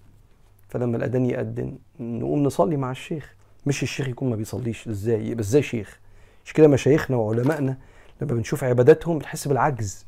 [0.68, 3.34] فلما الأذان يأذن نقوم نصلي مع الشيخ.
[3.66, 4.88] مش الشيخ يكون ما بيصليش.
[4.88, 5.98] إزاي؟ يبقى إزاي شيخ؟
[6.44, 7.76] مش كده مشايخنا وعلمائنا
[8.20, 10.06] لما بنشوف عباداتهم بنحس بالعجز.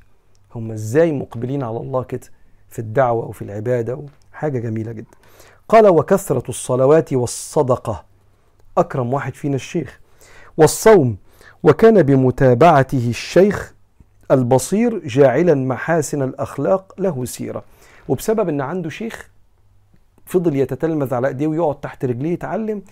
[0.55, 2.31] هم إزاي مقبلين على الله كده
[2.69, 4.03] في الدعوة وفي العبادة؟
[4.33, 5.17] حاجة جميلة جدا.
[5.69, 8.05] قال وكثرة الصلوات والصدقة.
[8.79, 10.01] أكرم واحد فينا الشيخ.
[10.57, 11.17] والصوم.
[11.63, 13.75] وكان بمتابعته الشيخ
[14.31, 17.63] البصير جاعلا محاسن الأخلاق له سيرة.
[18.09, 19.31] وبسبب إن عنده شيخ
[20.27, 22.83] فضل يتتلمذ على أيديه ويقعد تحت رجليه يتعلم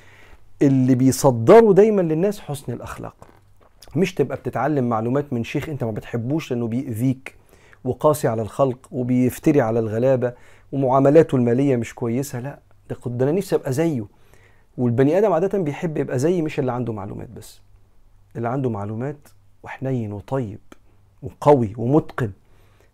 [0.62, 3.14] اللي بيصدره دايما للناس حسن الأخلاق.
[3.97, 7.35] مش تبقى بتتعلم معلومات من شيخ أنت ما بتحبوش لأنه بيأذيك
[7.85, 10.32] وقاسي على الخلق وبيفتري على الغلابة
[10.72, 12.41] ومعاملاته المالية مش كويسة.
[12.41, 12.59] لا
[13.07, 14.05] ده أنا نفسي أبقى زيه.
[14.78, 17.61] والبني آدم عادة بيحب يبقى زي مش اللي عنده معلومات بس.
[18.37, 19.28] اللي عنده معلومات
[19.62, 20.59] وحنين وطيب.
[21.25, 22.31] وقوي ومتقن.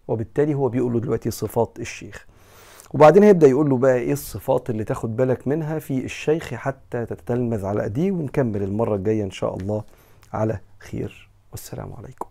[0.09, 2.27] وبالتالي هو بيقول له دلوقتي صفات الشيخ.
[2.91, 7.65] وبعدين هيبدأ يقول له بقى إيه الصفات اللي تاخد بالك منها في الشيخ حتى تتلمذ
[7.65, 9.85] على ايديه ونكمل المرة الجاية إن شاء الله
[10.33, 11.31] على خير.
[11.53, 12.27] والسلام عليكم.